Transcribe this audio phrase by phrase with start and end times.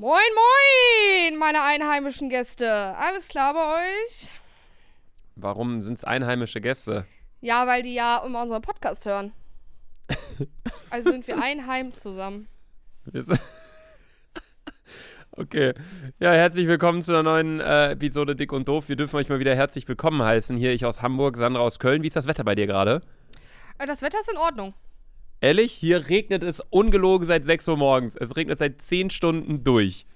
[0.00, 2.70] Moin, moin, meine einheimischen Gäste.
[2.72, 4.28] Alles klar bei euch?
[5.34, 7.04] Warum sind es einheimische Gäste?
[7.40, 9.32] Ja, weil die ja immer unseren Podcast hören.
[10.90, 12.46] also sind wir ein Heim zusammen.
[15.32, 15.74] Okay.
[16.18, 18.88] Ja, herzlich willkommen zu einer neuen äh, Episode Dick und Doof.
[18.88, 20.56] Wir dürfen euch mal wieder herzlich willkommen heißen.
[20.56, 22.02] Hier ich aus Hamburg, Sandra aus Köln.
[22.02, 23.02] Wie ist das Wetter bei dir gerade?
[23.78, 24.74] Äh, Das Wetter ist in Ordnung.
[25.40, 28.16] Ehrlich, hier regnet es ungelogen seit 6 Uhr morgens.
[28.16, 30.06] Es regnet seit 10 Stunden durch.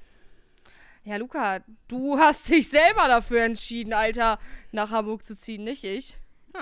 [1.05, 4.39] Ja, Luca, du hast dich selber dafür entschieden, Alter,
[4.71, 6.17] nach Hamburg zu ziehen, nicht ich.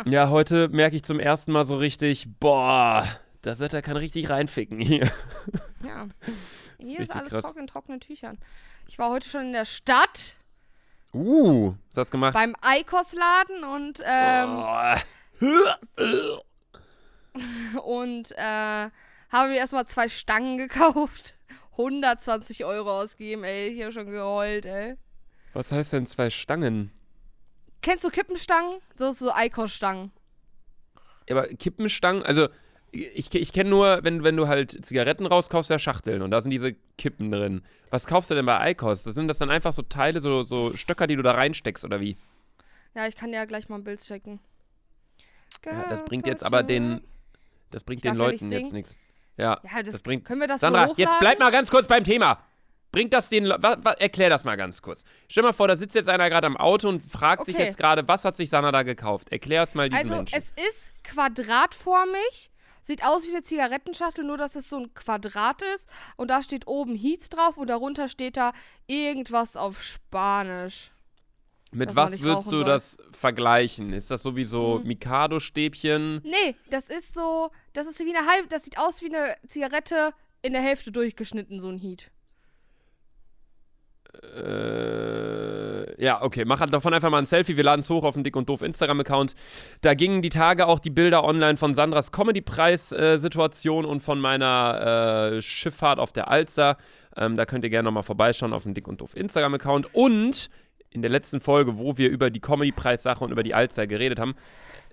[0.06, 3.06] Ja, heute merke ich zum ersten Mal so richtig, boah,
[3.42, 5.10] das Wetter kann richtig reinficken hier.
[5.84, 6.06] Ja.
[6.78, 7.42] Hier ist richtig alles krass.
[7.42, 8.38] trocken in trockenen Tüchern.
[8.88, 10.36] Ich war heute schon in der Stadt
[11.12, 12.32] Uh, was hast du gemacht?
[12.34, 14.64] beim Eikos-Laden und, ähm,
[15.42, 16.40] Oh.
[17.84, 18.90] und äh,
[19.30, 21.36] habe mir erstmal zwei Stangen gekauft.
[21.72, 23.68] 120 Euro ausgegeben, ey.
[23.68, 24.96] Ich habe schon geheult, ey.
[25.52, 26.92] Was heißt denn zwei Stangen?
[27.82, 28.80] Kennst du Kippenstangen?
[28.94, 30.12] So so Eikos-Stangen.
[31.28, 32.48] Ja, aber Kippenstangen, also
[32.92, 36.50] ich, ich kenne nur, wenn, wenn du halt Zigaretten rauskaufst, ja Schachteln und da sind
[36.50, 37.62] diese Kippen drin.
[37.90, 39.04] Was kaufst du denn bei Eikos?
[39.04, 42.00] Das sind das dann einfach so Teile, so, so Stöcker, die du da reinsteckst oder
[42.00, 42.16] wie?
[42.94, 44.40] Ja, ich kann dir ja gleich mal ein Bild schicken.
[45.64, 47.00] Ja, das bringt jetzt aber den,
[47.70, 48.98] das bringt den Leuten jetzt nichts.
[49.36, 50.24] Ja, Ja, das, das bringt.
[50.24, 52.38] können wir das Sandra, jetzt bleib mal ganz kurz beim Thema.
[52.92, 55.04] Bringt das den, wa, wa, erklär das mal ganz kurz.
[55.28, 57.64] Stell mal vor, da sitzt jetzt einer gerade am Auto und fragt sich Okay.
[57.66, 59.30] jetzt gerade, was hat sich Sandra da gekauft?
[59.30, 60.36] Erklär es mal diesen Also, Menschen.
[60.36, 62.50] es ist quadratformig.
[62.82, 65.88] Sieht aus wie eine Zigarettenschachtel, nur dass es so ein Quadrat ist.
[66.16, 68.52] Und da steht oben Heats drauf und darunter steht da
[68.86, 70.90] irgendwas auf Spanisch.
[71.72, 72.64] Mit was würdest du soll.
[72.64, 73.92] das vergleichen?
[73.92, 74.88] Ist das sowieso Hm.
[74.88, 76.20] Mikado-Stäbchen?
[76.24, 80.12] Nee, das ist so, das ist wie eine halbe, das sieht aus wie eine Zigarette
[80.42, 82.10] in der Hälfte durchgeschnitten, so ein Heat.
[84.22, 87.56] Äh, ja, okay, mach halt davon einfach mal ein Selfie.
[87.56, 89.34] Wir laden es hoch auf den Dick und Doof Instagram-Account.
[89.82, 95.42] Da gingen die Tage auch die Bilder online von Sandras Comedy-Preis-Situation und von meiner äh,
[95.42, 96.76] Schifffahrt auf der Alster.
[97.16, 99.94] Ähm, da könnt ihr gerne nochmal vorbeischauen auf dem Dick und Doof Instagram-Account.
[99.94, 100.50] Und
[100.90, 104.34] in der letzten Folge, wo wir über die Comedy-Preis-Sache und über die Alster geredet haben,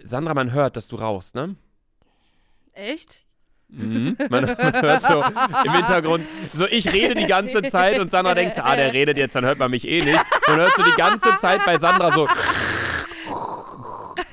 [0.04, 1.56] Sandra, man hört, dass du rauchst, ne?
[2.74, 3.24] Echt?
[3.70, 4.16] Mhm.
[4.30, 8.58] Man, man hört so im Hintergrund, so ich rede die ganze Zeit und Sandra denkt,
[8.60, 10.24] ah, der redet jetzt, dann hört man mich eh nicht.
[10.48, 12.30] Man hört so die ganze Zeit bei Sandra so.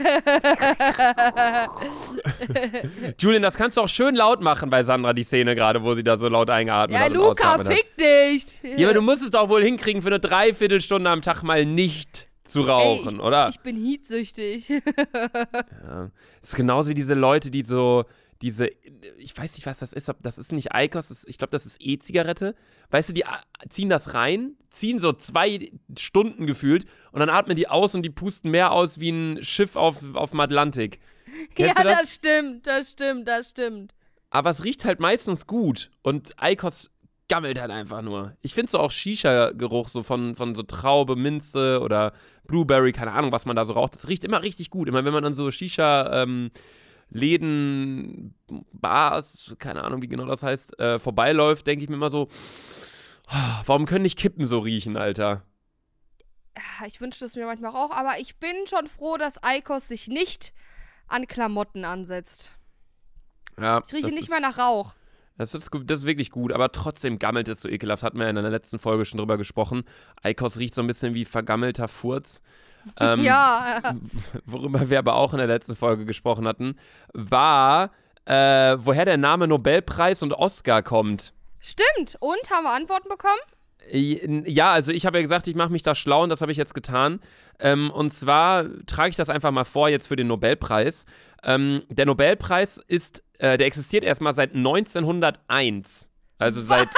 [3.19, 6.05] Julian, das kannst du auch schön laut machen bei Sandra, die Szene gerade, wo sie
[6.05, 8.45] da so laut eingeatmet Ja, hat und Luca, fick dich!
[8.77, 12.29] Ja, aber du musst es doch wohl hinkriegen, für eine Dreiviertelstunde am Tag mal nicht
[12.45, 13.49] zu rauchen, Ey, ich, oder?
[13.49, 14.69] Ich bin heatsüchtig.
[14.69, 16.11] Ja.
[16.43, 18.05] Es ist genauso wie diese Leute, die so,
[18.45, 18.69] diese,
[19.17, 21.79] ich weiß nicht, was das ist, das ist nicht Eikos, ist, ich glaube, das ist
[21.81, 22.55] E-Zigarette.
[22.91, 27.57] Weißt du, die a- ziehen das rein, ziehen so zwei Stunden gefühlt und dann atmen
[27.57, 30.99] die aus und die pusten mehr aus wie ein Schiff auf, auf dem Atlantik.
[31.57, 32.01] ja, Kennst du das?
[32.03, 33.95] das stimmt, das stimmt, das stimmt.
[34.29, 36.91] Aber es riecht halt meistens gut und Eikos
[37.29, 38.37] gammelt halt einfach nur.
[38.43, 42.13] Ich finde so auch Shisha-Geruch so von, von so Traube, Minze oder
[42.47, 43.95] Blueberry, keine Ahnung, was man da so raucht.
[43.95, 44.89] Das riecht immer richtig gut.
[44.89, 46.51] Immer wenn man dann so Shisha, ähm,
[47.15, 48.35] Läden,
[48.73, 52.29] Bars, keine Ahnung, wie genau das heißt, äh, vorbeiläuft, denke ich mir immer so,
[53.29, 55.43] "Ah, warum können nicht Kippen so riechen, Alter?
[56.57, 60.09] Ja, Ich wünschte es mir manchmal auch, aber ich bin schon froh, dass Eikos sich
[60.09, 60.53] nicht
[61.07, 62.51] an Klamotten ansetzt.
[63.61, 64.95] Ja, Ich rieche nicht ist- mehr nach Rauch.
[65.37, 68.03] Das ist, gut- das ist wirklich gut, aber trotzdem gammelt es so ekelhaft.
[68.05, 69.83] Hatten wir ja in der letzten Folge schon drüber gesprochen.
[70.23, 72.41] Eikos riecht so ein bisschen wie vergammelter Furz.
[72.99, 73.95] Ähm, ja,
[74.47, 76.77] Worüber wir aber auch in der letzten Folge gesprochen hatten,
[77.13, 77.91] war,
[78.25, 81.33] äh, woher der Name Nobelpreis und Oscar kommt.
[81.61, 82.17] stimmt.
[82.21, 83.41] Und haben wir Antworten bekommen?
[83.91, 86.59] Ja, also ich habe ja gesagt, ich mache mich da schlau und das habe ich
[86.59, 87.21] jetzt getan.
[87.59, 91.05] Ähm, und zwar trage ich das einfach mal vor jetzt für den Nobelpreis.
[91.43, 96.09] Ähm, der Nobelpreis ist, äh, der existiert erstmal seit 1901.
[96.39, 96.89] Also seit,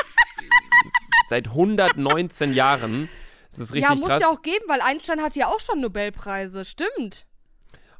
[1.28, 3.08] seit 119 Jahren.
[3.56, 4.20] Das ist richtig ja, muss krass.
[4.20, 6.64] ja auch geben, weil Einstein hat ja auch schon Nobelpreise.
[6.64, 7.26] Stimmt.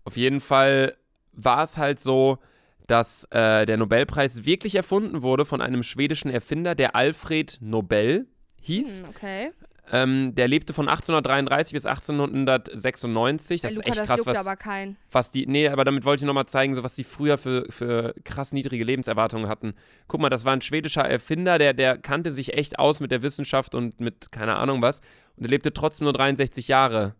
[0.05, 0.97] Auf jeden Fall
[1.32, 2.38] war es halt so,
[2.87, 8.26] dass äh, der Nobelpreis wirklich erfunden wurde von einem schwedischen Erfinder, der Alfred Nobel
[8.62, 8.99] hieß.
[8.99, 9.53] Hm, okay.
[9.93, 13.61] Ähm, der lebte von 1833 bis 1896.
[13.61, 14.97] Das ist Luca, echt das krass, juckt was, aber keinen.
[15.12, 15.47] was die.
[15.47, 18.85] Nee, aber damit wollte ich nochmal zeigen, so was die früher für, für krass niedrige
[18.85, 19.75] Lebenserwartungen hatten.
[20.09, 23.23] Guck mal, das war ein schwedischer Erfinder, der, der kannte sich echt aus mit der
[23.23, 25.00] Wissenschaft und mit keine Ahnung was.
[25.37, 27.15] Und er lebte trotzdem nur 63 Jahre.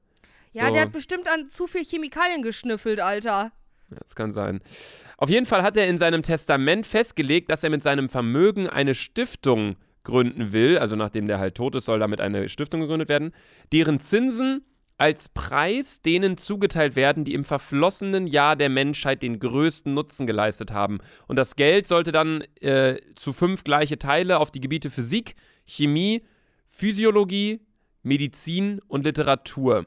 [0.53, 0.73] Ja, So.
[0.73, 3.53] der hat bestimmt an zu viel Chemikalien geschnüffelt, Alter.
[3.91, 4.61] Ja, Das kann sein.
[5.19, 8.95] Auf jeden Fall hat er in seinem Testament festgelegt, dass er mit seinem Vermögen eine
[8.95, 13.33] Stiftung gründen will, also nachdem der halt tot ist, soll damit eine Stiftung gegründet werden,
[13.73, 14.65] deren Zinsen
[14.99, 20.73] als Preis denen zugeteilt werden, die im verflossenen Jahr der Menschheit den größten Nutzen geleistet
[20.73, 21.01] haben.
[21.29, 25.35] Und das Geld sollte dann äh, zu fünf gleiche Teile auf die Gebiete Physik,
[25.67, 26.23] Chemie,
[26.69, 27.61] Physiologie,
[28.03, 29.87] Medizin und Literatur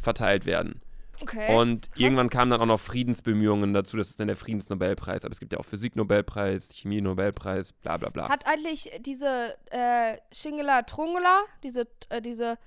[0.00, 0.80] verteilt werden.
[1.20, 1.56] Okay.
[1.56, 5.24] Und irgendwann kamen dann auch noch Friedensbemühungen dazu, das ist dann der Friedensnobelpreis.
[5.24, 8.28] Aber es gibt ja auch Physiknobelpreis, Chemie-Nobelpreis, bla bla bla.
[8.28, 12.58] Hat eigentlich diese äh, Schingela Trungela, diese, äh, diese,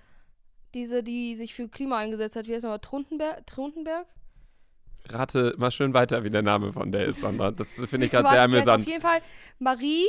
[0.74, 3.46] diese, die sich für Klima eingesetzt hat, wie heißt nochmal, Truntenberg?
[3.48, 4.08] Truntenberg?
[5.10, 7.52] Rate mal schön weiter, wie der Name von der ist, Sandra.
[7.52, 8.84] Das finde ich gerade sehr amüsant.
[8.84, 9.22] Auf jeden Fall
[9.58, 10.06] Marie,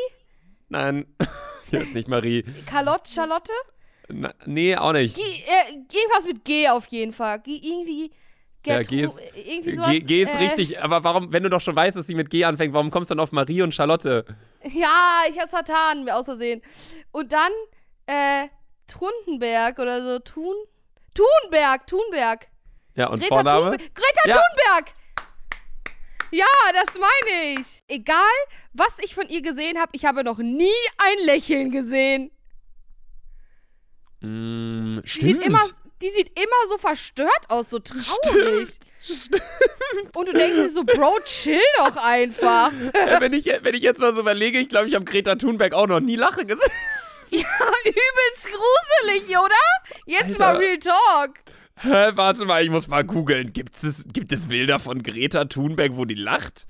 [0.73, 1.07] Nein,
[1.71, 2.45] die ist nicht Marie.
[2.65, 3.53] Carlotte, Charlotte?
[4.09, 5.17] Na, nee, auch nicht.
[5.17, 7.41] G, äh, irgendwas mit G auf jeden Fall.
[7.41, 8.11] G, irgendwie.
[8.65, 11.61] Ja, Gertru- G ist- irgendwie sowas, G, ist äh, richtig, aber warum, wenn du doch
[11.61, 14.25] schon weißt, dass sie mit G anfängt, warum kommst du dann auf Marie und Charlotte?
[14.63, 16.63] Ja, ich hab's vertan, aus Versehen.
[17.11, 17.51] Und dann,
[18.07, 18.47] äh,
[18.87, 20.55] Truntenberg oder so, Thun.
[21.15, 22.47] Thunberg, Thunberg.
[22.95, 23.71] Ja, und Greta Vorname?
[23.77, 23.95] Thunberg.
[23.95, 24.35] Greta Ja.
[24.37, 24.95] Thunberg!
[26.31, 27.83] Ja, das meine ich.
[27.89, 28.17] Egal,
[28.73, 32.31] was ich von ihr gesehen habe, ich habe noch nie ein Lächeln gesehen.
[34.21, 35.25] Mm, stimmt.
[35.25, 35.61] sieht, immer,
[36.03, 38.69] die sieht immer so verstört aus, so traurig.
[40.15, 42.71] Und du denkst dir so, Bro, chill doch einfach.
[42.95, 45.75] Ja, wenn, ich, wenn ich jetzt mal so überlege, ich glaube, ich habe Greta Thunberg
[45.75, 46.71] auch noch nie lachen gesehen.
[47.35, 47.47] Ja,
[47.87, 49.55] übelst gruselig, oder?
[50.05, 50.53] Jetzt Alter.
[50.53, 51.39] mal Real Talk.
[51.77, 53.55] Hä, warte mal, ich muss mal googeln.
[53.55, 56.67] Gibt es, gibt es Bilder von Greta Thunberg, wo die lacht?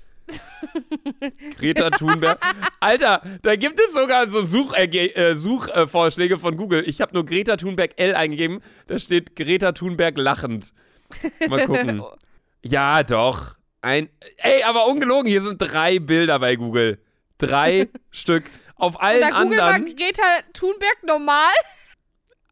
[1.57, 2.39] Greta Thunberg.
[2.79, 4.39] Alter, da gibt es sogar so
[4.73, 6.83] äh, Suchvorschläge von Google.
[6.87, 8.61] Ich habe nur Greta Thunberg L eingegeben.
[8.87, 10.73] Da steht Greta Thunberg lachend.
[11.47, 12.03] Mal gucken.
[12.65, 13.55] Ja, doch.
[13.81, 14.07] Ein.
[14.37, 16.97] Ey, aber ungelogen, hier sind drei Bilder bei Google.
[17.37, 18.45] Drei Stück.
[18.75, 19.95] Auf allen dann google anderen.
[19.97, 20.23] Greta
[20.53, 21.51] Thunberg normal.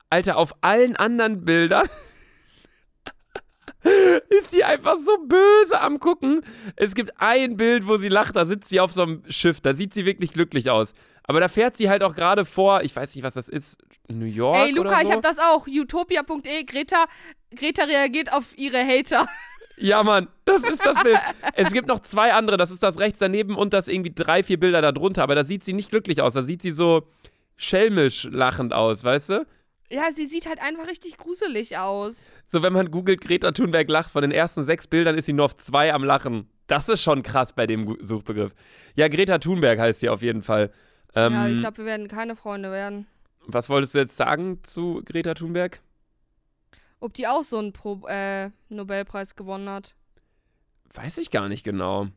[0.09, 1.87] Alter, auf allen anderen Bildern
[4.29, 6.41] ist sie einfach so böse am Gucken.
[6.75, 9.73] Es gibt ein Bild, wo sie lacht, da sitzt sie auf so einem Schiff, da
[9.73, 10.93] sieht sie wirklich glücklich aus.
[11.23, 14.25] Aber da fährt sie halt auch gerade vor, ich weiß nicht, was das ist, New
[14.25, 15.03] York Ey, Luca, so?
[15.03, 15.67] ich hab das auch.
[15.67, 17.05] Utopia.de, Greta,
[17.55, 19.27] Greta reagiert auf ihre Hater.
[19.77, 21.17] Ja, Mann, das ist das Bild.
[21.55, 24.59] es gibt noch zwei andere, das ist das rechts daneben und das irgendwie drei, vier
[24.59, 27.07] Bilder da drunter, aber da sieht sie nicht glücklich aus, da sieht sie so
[27.57, 29.47] schelmisch lachend aus, weißt du?
[29.91, 32.31] Ja, sie sieht halt einfach richtig gruselig aus.
[32.47, 35.45] So, wenn man googelt, Greta Thunberg lacht, von den ersten sechs Bildern ist sie nur
[35.45, 36.49] auf zwei am Lachen.
[36.67, 38.53] Das ist schon krass bei dem Suchbegriff.
[38.95, 40.71] Ja, Greta Thunberg heißt sie auf jeden Fall.
[41.13, 43.05] Ähm, ja, ich glaube, wir werden keine Freunde werden.
[43.47, 45.81] was wolltest du jetzt sagen zu Greta Thunberg?
[47.01, 49.93] Ob die auch so einen Pro äh, Nobelpreis gewonnen hat.
[50.93, 52.07] Weiß ich gar nicht genau.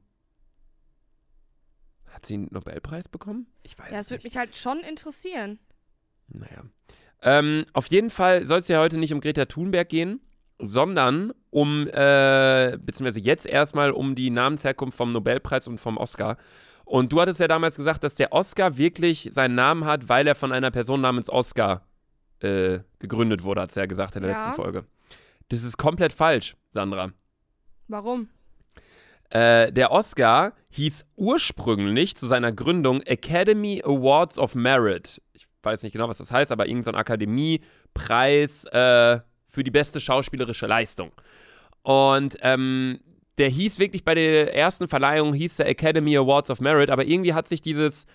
[2.10, 3.46] Hat sie einen Nobelpreis bekommen?
[3.64, 4.34] Ich weiß Ja, es es würde nicht.
[4.34, 5.58] mich halt schon interessieren.
[6.28, 6.62] Naja.
[7.24, 10.20] Ähm, auf jeden Fall soll es ja heute nicht um Greta Thunberg gehen,
[10.58, 16.36] sondern um, äh, beziehungsweise jetzt erstmal um die Namensherkunft vom Nobelpreis und vom Oscar.
[16.84, 20.34] Und du hattest ja damals gesagt, dass der Oscar wirklich seinen Namen hat, weil er
[20.34, 21.86] von einer Person namens Oscar
[22.40, 24.36] äh, gegründet wurde, hat sie ja gesagt in der Ja.
[24.36, 24.84] letzten Folge.
[25.48, 27.10] Das ist komplett falsch, Sandra.
[27.88, 28.28] Warum?
[29.30, 35.20] Äh, der Oscar hieß ursprünglich zu seiner Gründung Academy Awards of Merit.
[35.64, 40.00] Weiß nicht genau, was das heißt, aber irgendein so ein Akademiepreis äh, für die beste
[40.00, 41.12] schauspielerische Leistung.
[41.82, 43.00] Und ähm,
[43.38, 47.34] der hieß wirklich bei der ersten Verleihung hieß der Academy Awards of Merit, aber irgendwie
[47.34, 48.06] hat sich dieses,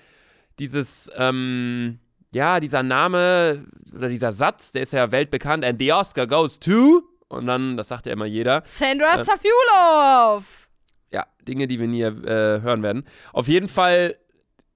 [0.60, 2.00] dieses, ähm,
[2.34, 3.66] ja, dieser Name
[3.96, 7.90] oder dieser Satz, der ist ja weltbekannt, and the Oscar goes to, und dann, das
[7.90, 10.68] sagt ja immer jeder, Sandra Äh, Safulov!
[11.12, 13.04] ja, Dinge, die wir nie äh, hören werden.
[13.34, 14.16] Auf jeden Fall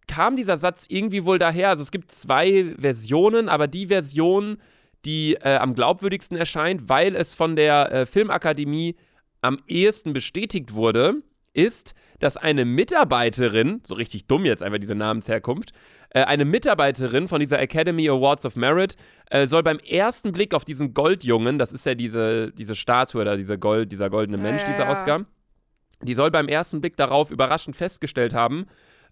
[0.08, 1.70] kam dieser Satz irgendwie wohl daher.
[1.70, 4.58] Also es gibt zwei Versionen, aber die Version,
[5.06, 8.96] die äh, am glaubwürdigsten erscheint, weil es von der äh, Filmakademie
[9.42, 11.16] am ehesten bestätigt wurde,
[11.54, 15.72] ist, dass eine Mitarbeiterin, so richtig dumm jetzt einfach diese Namensherkunft,
[16.10, 18.96] äh, eine Mitarbeiterin von dieser Academy Awards of Merit
[19.30, 23.36] äh, soll beim ersten Blick auf diesen Goldjungen, das ist ja diese, diese Statue da,
[23.36, 24.92] diese Gold, dieser goldene Ja, Mensch, ja, dieser ja.
[24.92, 25.26] Oscar,
[26.02, 28.66] die soll beim ersten Blick darauf überraschend festgestellt haben,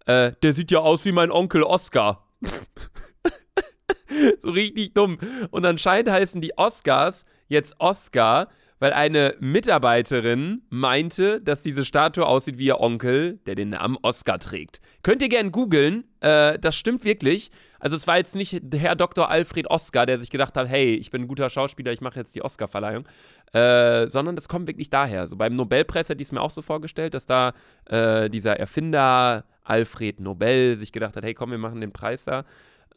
[0.06, 2.28] äh, der sieht ja aus wie mein Onkel Oscar.
[4.40, 5.18] so richtig dumm.
[5.52, 12.58] Und anscheinend heißen die Oscars jetzt Oscar, weil eine Mitarbeiterin meinte, dass diese Statue aussieht
[12.58, 14.82] wie ihr Onkel, der den Namen Oscar trägt.
[15.04, 17.52] Könnt ihr gern googeln, äh, das stimmt wirklich.
[17.82, 19.28] Also es war jetzt nicht Herr Dr.
[19.28, 22.36] Alfred Oscar, der sich gedacht hat, hey, ich bin ein guter Schauspieler, ich mache jetzt
[22.36, 23.08] die Oscar-Verleihung,
[23.54, 25.26] äh, sondern das kommt wirklich daher.
[25.26, 27.54] So beim Nobelpreis hätte ich es mir auch so vorgestellt, dass da
[27.86, 32.46] äh, dieser Erfinder Alfred Nobel sich gedacht hat, hey, komm, wir machen den Preis da.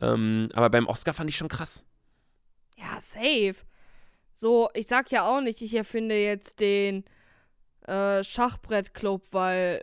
[0.03, 1.83] Ähm, aber beim Oscar fand ich schon krass.
[2.76, 3.57] Ja, safe.
[4.35, 7.05] So, ich sag ja auch nicht, ich erfinde jetzt den
[7.87, 9.81] äh, Schachbrettclub, weil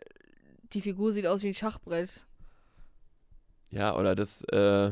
[0.73, 2.27] die Figur sieht aus wie ein Schachbrett.
[3.71, 4.91] Ja, oder das, äh,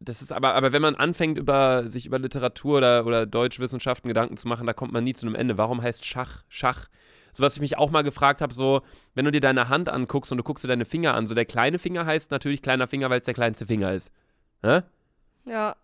[0.00, 4.36] das ist aber, aber wenn man anfängt, über sich über Literatur oder, oder Deutschwissenschaften Gedanken
[4.36, 5.58] zu machen, da kommt man nie zu einem Ende.
[5.58, 6.88] Warum heißt Schach Schach?
[7.32, 8.82] So was ich mich auch mal gefragt habe, so,
[9.14, 11.44] wenn du dir deine Hand anguckst und du guckst dir deine Finger an, so der
[11.44, 14.12] kleine Finger heißt natürlich kleiner Finger, weil es der kleinste Finger ist.
[14.62, 14.82] Hä?
[15.44, 15.76] Ja.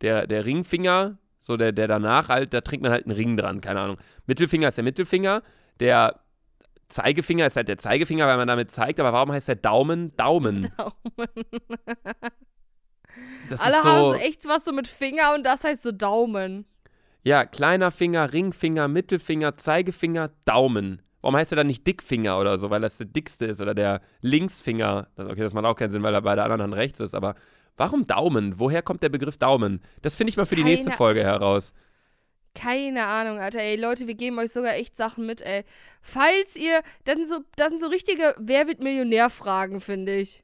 [0.00, 3.60] Der, der Ringfinger, so der, der danach halt, da trinkt man halt einen Ring dran,
[3.60, 3.98] keine Ahnung.
[4.26, 5.42] Mittelfinger ist der Mittelfinger,
[5.78, 6.20] der
[6.90, 10.70] Zeigefinger ist halt der Zeigefinger, weil man damit zeigt, aber warum heißt der Daumen Daumen?
[10.76, 10.94] Daumen.
[13.48, 16.66] Das Alle so, haben so echt was so mit Finger und das heißt so Daumen.
[17.22, 21.02] Ja, kleiner Finger, Ringfinger, Mittelfinger, Zeigefinger, Daumen.
[21.20, 24.00] Warum heißt er dann nicht Dickfinger oder so, weil das der dickste ist oder der
[24.22, 25.08] Linksfinger?
[25.16, 27.34] Okay, das macht auch keinen Sinn, weil er bei der anderen Hand rechts ist, aber
[27.76, 28.58] warum Daumen?
[28.58, 29.80] Woher kommt der Begriff Daumen?
[30.00, 31.72] Das finde ich mal für die Keine- nächste Folge heraus.
[32.54, 33.60] Keine Ahnung, Alter.
[33.60, 35.64] Ey, Leute, wir geben euch sogar echt Sachen mit, ey.
[36.02, 40.42] Falls ihr, das sind so, das sind so richtige Wer wird Millionär-Fragen, finde ich.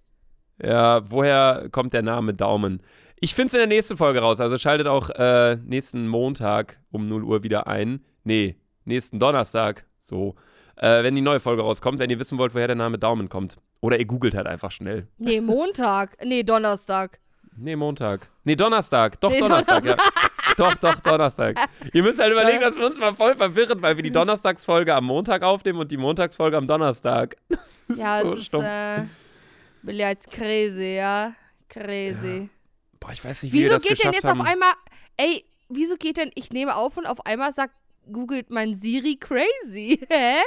[0.63, 2.81] Ja, woher kommt der Name Daumen?
[3.21, 7.09] Ich finde es in der nächsten Folge raus, also schaltet auch äh, nächsten Montag um
[7.09, 8.05] 0 Uhr wieder ein.
[8.25, 10.35] Nee, nächsten Donnerstag, so.
[10.77, 13.57] Äh, wenn die neue Folge rauskommt, wenn ihr wissen wollt, woher der Name Daumen kommt.
[13.81, 15.09] Oder ihr googelt halt einfach schnell.
[15.17, 16.19] Nee, Montag.
[16.25, 17.19] nee, Donnerstag.
[17.57, 18.29] Nee, Montag.
[18.45, 19.19] Nee, Donnerstag.
[19.21, 19.97] Doch, Nee, Donnerstag, ja.
[20.57, 21.57] Doch, doch, Donnerstag.
[21.93, 25.05] Ihr müsst halt überlegen, dass wir uns mal voll verwirren, weil wir die Donnerstagsfolge am
[25.05, 27.37] Montag aufnehmen und die Montagsfolge am Donnerstag.
[27.95, 28.65] Ja, so es ist, stumpf.
[28.65, 29.05] äh,
[29.83, 31.35] will ja jetzt crazy, ja.
[31.69, 32.49] Crazy.
[32.99, 34.41] Boah, ich weiß nicht, wie wir Wieso das geht denn jetzt haben.
[34.41, 34.73] auf einmal,
[35.17, 37.75] ey, wieso geht denn, ich nehme auf und auf einmal sagt,
[38.11, 40.01] googelt mein Siri crazy?
[40.09, 40.39] Hä?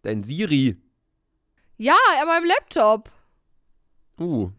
[0.00, 0.78] Dein Siri.
[1.76, 3.10] Ja, an meinem Laptop.
[4.18, 4.50] Uh.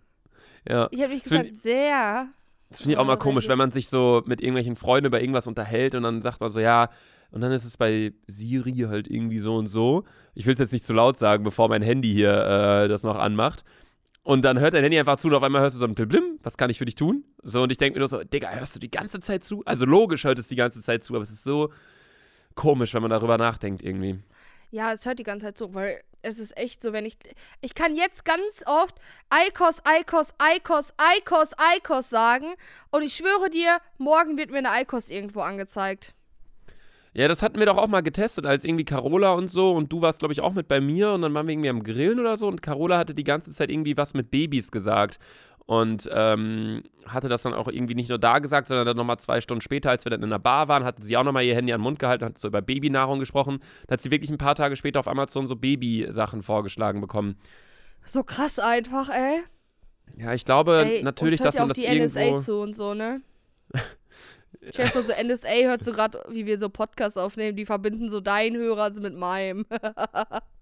[0.67, 0.87] Ja.
[0.91, 2.27] Ich habe nicht gesagt, sehr.
[2.69, 5.21] Das finde ich auch mal Ja, komisch, wenn man sich so mit irgendwelchen Freunden über
[5.21, 6.89] irgendwas unterhält und dann sagt man so, ja,
[7.31, 10.03] und dann ist es bei Siri halt irgendwie so und so.
[10.33, 13.17] Ich will es jetzt nicht zu laut sagen, bevor mein Handy hier äh, das noch
[13.17, 13.63] anmacht.
[14.23, 16.39] Und dann hört dein Handy einfach zu und auf einmal hörst du so ein Blim,
[16.43, 17.23] was kann ich für dich tun?
[17.41, 19.63] So, und ich denke mir nur so, Digga, hörst du die ganze Zeit zu?
[19.65, 21.71] Also logisch hört es die ganze Zeit zu, aber es ist so
[22.55, 24.19] komisch, wenn man darüber nachdenkt irgendwie.
[24.71, 27.17] Ja, es hört die ganze Zeit zu, weil es ist echt so, wenn ich.
[27.61, 28.95] Ich kann jetzt ganz oft
[29.29, 32.53] Eikos, Eikos, Eikos, Eikos, Eikos sagen.
[32.91, 36.13] Und ich schwöre dir, morgen wird mir eine Eikos irgendwo angezeigt.
[37.13, 40.01] Ja, das hatten wir doch auch mal getestet, als irgendwie Carola und so und du
[40.01, 42.37] warst, glaube ich, auch mit bei mir und dann waren wir irgendwie am Grillen oder
[42.37, 45.17] so und Carola hatte die ganze Zeit irgendwie was mit Babys gesagt
[45.69, 49.39] und ähm, hatte das dann auch irgendwie nicht nur da gesagt, sondern dann nochmal zwei
[49.39, 51.71] Stunden später, als wir dann in der Bar waren, hatte sie auch nochmal ihr Handy
[51.71, 53.59] an den Mund gehalten und hat so über Babynahrung gesprochen.
[53.85, 57.37] Da hat sie wirklich ein paar Tage später auf Amazon so Babysachen vorgeschlagen bekommen.
[58.03, 59.41] So krass einfach, ey.
[60.17, 62.41] Ja, ich glaube ey natürlich, dass ja man das die NSA irgendwo...
[62.41, 63.21] zu und so, ne?
[64.71, 68.09] Stell dir vor, so NSA hört so gerade, wie wir so Podcasts aufnehmen, die verbinden
[68.09, 69.67] so deinen Hörer mit meinem.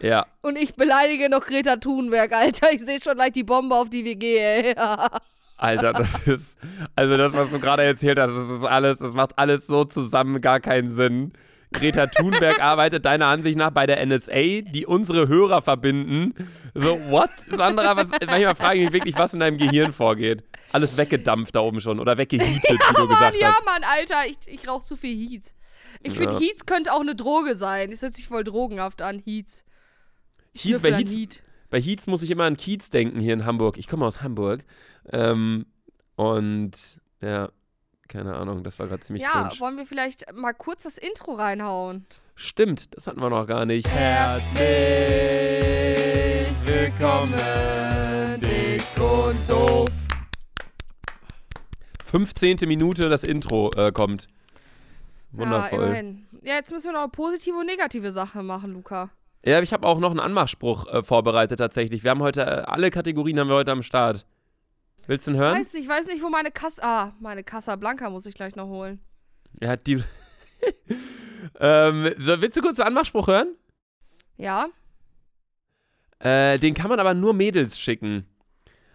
[0.00, 2.72] Ja, Und ich beleidige noch Greta Thunberg, Alter.
[2.72, 4.74] Ich sehe schon gleich die Bombe, auf die wir gehen, ey.
[5.58, 6.58] Alter, das ist,
[6.94, 10.42] also das, was du gerade erzählt hast, das ist alles, das macht alles so zusammen
[10.42, 11.32] gar keinen Sinn.
[11.72, 16.34] Greta Thunberg arbeitet deiner Ansicht nach bei der NSA, die unsere Hörer verbinden.
[16.74, 17.30] So, what?
[17.50, 20.44] Sandra, was, manchmal frage ich mich wirklich, was in deinem Gehirn vorgeht.
[20.72, 23.64] Alles weggedampft da oben schon oder weggeheatet, wie du Mann, gesagt ja, hast.
[23.64, 25.54] Mann, Alter, ich, ich rauche zu viel Heats.
[26.02, 26.18] Ich Ja.
[26.20, 27.90] finde, Heats könnte auch eine Droge sein.
[27.90, 29.64] Das hört sich voll drogenhaft an, Heats.
[30.56, 31.42] Heats, bei Heats- Heat.
[31.70, 33.76] Bei Heats muss ich immer an Kiez denken hier in Hamburg.
[33.78, 34.64] Ich komme aus Hamburg.
[35.12, 35.66] Ähm,
[36.14, 36.72] und
[37.20, 37.50] ja,
[38.08, 39.60] keine Ahnung, das war gerade ziemlich Ja, cringe.
[39.60, 42.06] wollen wir vielleicht mal kurz das Intro reinhauen?
[42.36, 43.88] Stimmt, das hatten wir noch gar nicht.
[43.88, 44.60] Herzlich
[46.64, 47.34] willkommen,
[48.40, 49.88] dick und doof.
[52.04, 52.58] 15.
[52.66, 54.28] Minute das Intro äh, kommt.
[55.32, 55.84] Ja, Wundervoll.
[55.84, 56.26] immerhin.
[56.42, 59.10] Ja, jetzt müssen wir noch positive und negative Sachen machen, Luca.
[59.46, 62.02] Ja, ich habe auch noch einen Anmachspruch äh, vorbereitet tatsächlich.
[62.02, 64.26] Wir haben heute, äh, alle Kategorien haben wir heute am Start.
[65.06, 65.58] Willst du ihn hören?
[65.58, 66.82] Scheiße, ich weiß nicht, wo meine Kasse.
[66.82, 69.00] Ah, meine Casablanca muss ich gleich noch holen.
[69.64, 70.02] Hat die.
[71.60, 73.54] ähm, so, willst du kurz den Anmachspruch hören?
[74.36, 74.66] Ja?
[76.18, 78.26] Äh, den kann man aber nur Mädels schicken.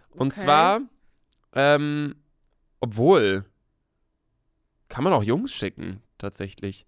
[0.10, 0.42] Und Okay.
[0.42, 0.82] zwar,
[1.54, 2.16] ähm,
[2.82, 3.46] obwohl,
[4.90, 6.86] kann man auch Jungs schicken, tatsächlich.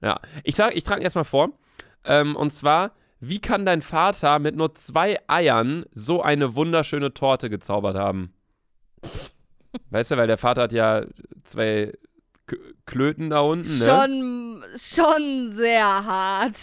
[0.00, 1.50] Ja, ich, sag, ich trage erstmal vor.
[2.04, 2.92] Ähm, und zwar,
[3.24, 8.34] wie kann dein Vater mit nur zwei Eiern so eine wunderschöne Torte gezaubert haben?
[9.90, 11.04] Weißt du, weil der Vater hat ja
[11.44, 11.92] zwei
[12.46, 13.84] K Klöten da unten, ne?
[13.84, 16.56] Schon, schon sehr hart.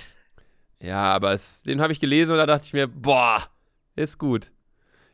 [0.82, 3.42] Ja, aber es, den habe ich gelesen und da dachte ich mir, boah,
[3.96, 4.51] ist gut.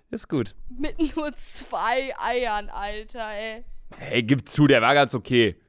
[0.10, 0.56] Ist gut.
[0.68, 3.64] Mit nur zwei Eiern, Alter, ey.
[3.98, 5.62] Hey, gib zu, der war ganz okay.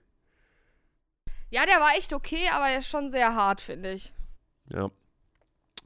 [1.50, 4.14] Ja, der war echt okay, aber er ist schon sehr hart, finde ich.
[4.72, 4.90] Ja.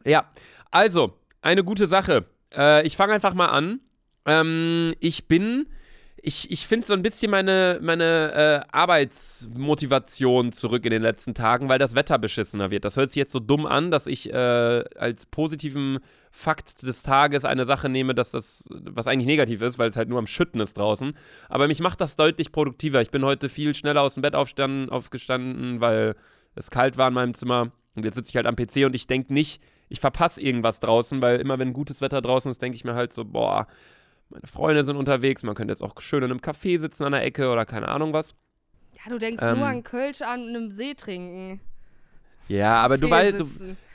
[0.05, 0.31] Ja,
[0.71, 2.27] also, eine gute Sache.
[2.55, 3.81] Äh, ich fange einfach mal an.
[4.27, 5.67] Ähm, ich bin
[6.23, 11.69] ich, ich finde so ein bisschen meine, meine äh, Arbeitsmotivation zurück in den letzten Tagen,
[11.69, 12.85] weil das Wetter beschissener wird.
[12.85, 15.99] Das hört sich jetzt so dumm an, dass ich äh, als positiven
[16.31, 20.09] Fakt des Tages eine Sache nehme, dass das, was eigentlich negativ ist, weil es halt
[20.09, 21.15] nur am Schütten ist draußen.
[21.49, 23.01] Aber mich macht das deutlich produktiver.
[23.01, 26.17] Ich bin heute viel schneller aus dem Bett aufgestanden, weil
[26.55, 27.73] es kalt war in meinem Zimmer.
[27.95, 31.21] Und jetzt sitze ich halt am PC und ich denke nicht, ich verpasse irgendwas draußen,
[31.21, 33.67] weil immer wenn gutes Wetter draußen ist, denke ich mir halt so, boah,
[34.29, 37.25] meine Freunde sind unterwegs, man könnte jetzt auch schön in einem Café sitzen an der
[37.25, 38.37] Ecke oder keine Ahnung was.
[39.05, 41.61] Ja, du denkst ähm, nur an Kölsch an einem See trinken.
[42.49, 43.49] Ja, aber du weißt, du,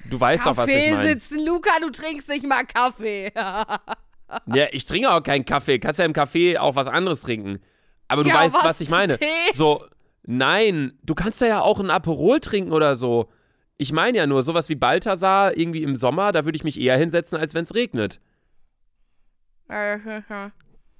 [0.09, 1.09] du weißt doch, was ich meine.
[1.09, 3.31] sitzen, Luca, du trinkst nicht mal Kaffee.
[3.35, 5.77] ja, ich trinke auch keinen Kaffee.
[5.79, 7.59] Kannst ja im Café auch was anderes trinken.
[8.07, 9.17] Aber du ja, weißt, was, was ich meine.
[9.17, 9.25] Tee?
[9.53, 9.85] So,
[10.23, 13.29] nein, du kannst ja auch ein Aperol trinken oder so.
[13.77, 16.97] Ich meine ja nur, sowas wie Balthasar irgendwie im Sommer, da würde ich mich eher
[16.97, 18.21] hinsetzen, als wenn es regnet.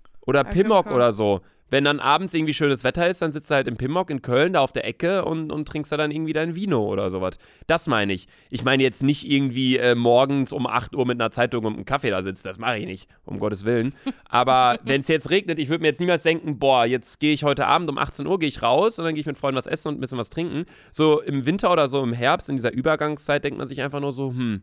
[0.21, 1.41] Oder Pimmock oder so.
[1.69, 4.53] Wenn dann abends irgendwie schönes Wetter ist, dann sitzt du halt im Pimmock in Köln
[4.53, 7.39] da auf der Ecke und, und trinkst da dann irgendwie dein Vino oder sowas.
[7.67, 8.27] Das meine ich.
[8.49, 11.85] Ich meine jetzt nicht irgendwie äh, morgens um 8 Uhr mit einer Zeitung und einem
[11.85, 12.45] Kaffee da sitzt.
[12.45, 13.93] Das mache ich nicht, um Gottes Willen.
[14.29, 17.43] Aber wenn es jetzt regnet, ich würde mir jetzt niemals denken, boah, jetzt gehe ich
[17.43, 19.67] heute Abend um 18 Uhr gehe ich raus und dann gehe ich mit Freunden was
[19.67, 20.65] essen und ein bisschen was trinken.
[20.91, 24.13] So im Winter oder so im Herbst, in dieser Übergangszeit, denkt man sich einfach nur
[24.13, 24.61] so, hm,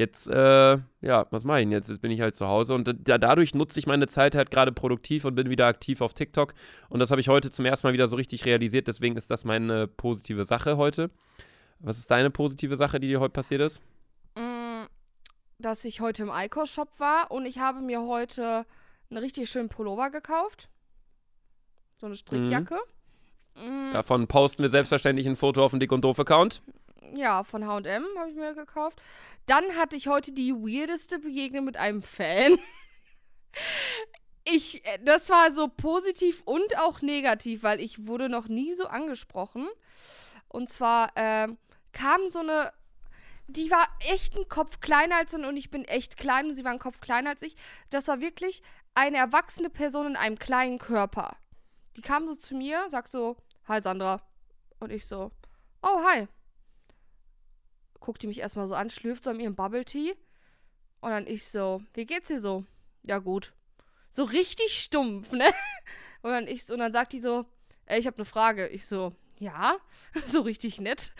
[0.00, 1.88] jetzt, äh, ja, was mache ich denn jetzt?
[1.88, 4.72] Jetzt bin ich halt zu Hause und da, dadurch nutze ich meine Zeit halt gerade
[4.72, 6.54] produktiv und bin wieder aktiv auf TikTok.
[6.88, 8.88] Und das habe ich heute zum ersten Mal wieder so richtig realisiert.
[8.88, 11.10] Deswegen ist das meine positive Sache heute.
[11.78, 13.80] Was ist deine positive Sache, die dir heute passiert ist?
[14.34, 14.84] Mm,
[15.58, 18.66] dass ich heute im Eikos-Shop war und ich habe mir heute
[19.10, 20.68] einen richtig schönen Pullover gekauft.
[21.96, 22.78] So eine Strickjacke.
[23.56, 23.92] Mhm.
[23.92, 26.62] Davon posten wir selbstverständlich ein Foto auf dem Dick und Doof-Account.
[27.14, 29.00] Ja, von HM habe ich mir gekauft.
[29.46, 32.58] Dann hatte ich heute die weirdeste Begegnung mit einem Fan.
[34.44, 38.86] Ich, äh, das war so positiv und auch negativ, weil ich wurde noch nie so
[38.86, 39.68] angesprochen.
[40.48, 41.48] Und zwar äh,
[41.92, 42.72] kam so eine,
[43.48, 46.64] die war echt ein Kopf kleiner als ich und ich bin echt klein und sie
[46.64, 47.56] war ein Kopf kleiner als ich.
[47.90, 48.62] Das war wirklich
[48.94, 51.36] eine erwachsene Person in einem kleinen Körper.
[51.96, 53.36] Die kam so zu mir, sagt so,
[53.68, 54.22] hi Sandra.
[54.78, 55.30] Und ich so,
[55.82, 56.28] oh hi
[58.00, 60.14] guckt die mich erstmal so an, schlürft so an ihrem Bubble Tea.
[61.00, 62.64] Und dann ich so, wie geht's dir so?
[63.06, 63.52] Ja, gut.
[64.10, 65.50] So richtig stumpf, ne?
[66.22, 67.46] Und dann ich so, und dann sagt die so,
[67.86, 68.68] ey, ich habe eine Frage.
[68.68, 69.78] Ich so, ja,
[70.26, 71.12] so richtig nett.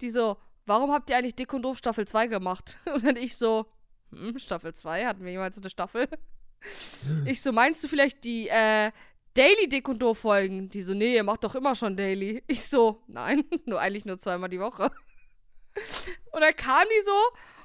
[0.00, 2.76] Die so, warum habt ihr eigentlich Dick und Doof Staffel 2 gemacht?
[2.86, 3.66] Und dann ich so,
[4.12, 6.08] hm, Staffel 2, hatten wir jemals eine Staffel?
[7.24, 8.92] Ich so, meinst du vielleicht die, äh,
[9.34, 10.68] Daily Dick und Doof Folgen?
[10.70, 12.44] Die so, nee, ihr macht doch immer schon Daily.
[12.46, 14.90] Ich so, nein, nur eigentlich nur zweimal die Woche.
[16.32, 17.18] Und dann kam die so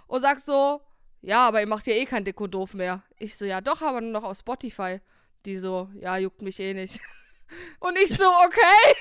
[0.08, 0.82] und sagt so,
[1.22, 3.04] ja, aber ihr macht ja eh kein Deko doof mehr.
[3.18, 5.00] Ich so, ja doch, aber nur noch auf Spotify.
[5.46, 7.00] Die so, ja, juckt mich eh nicht.
[7.80, 8.96] Und ich so, okay.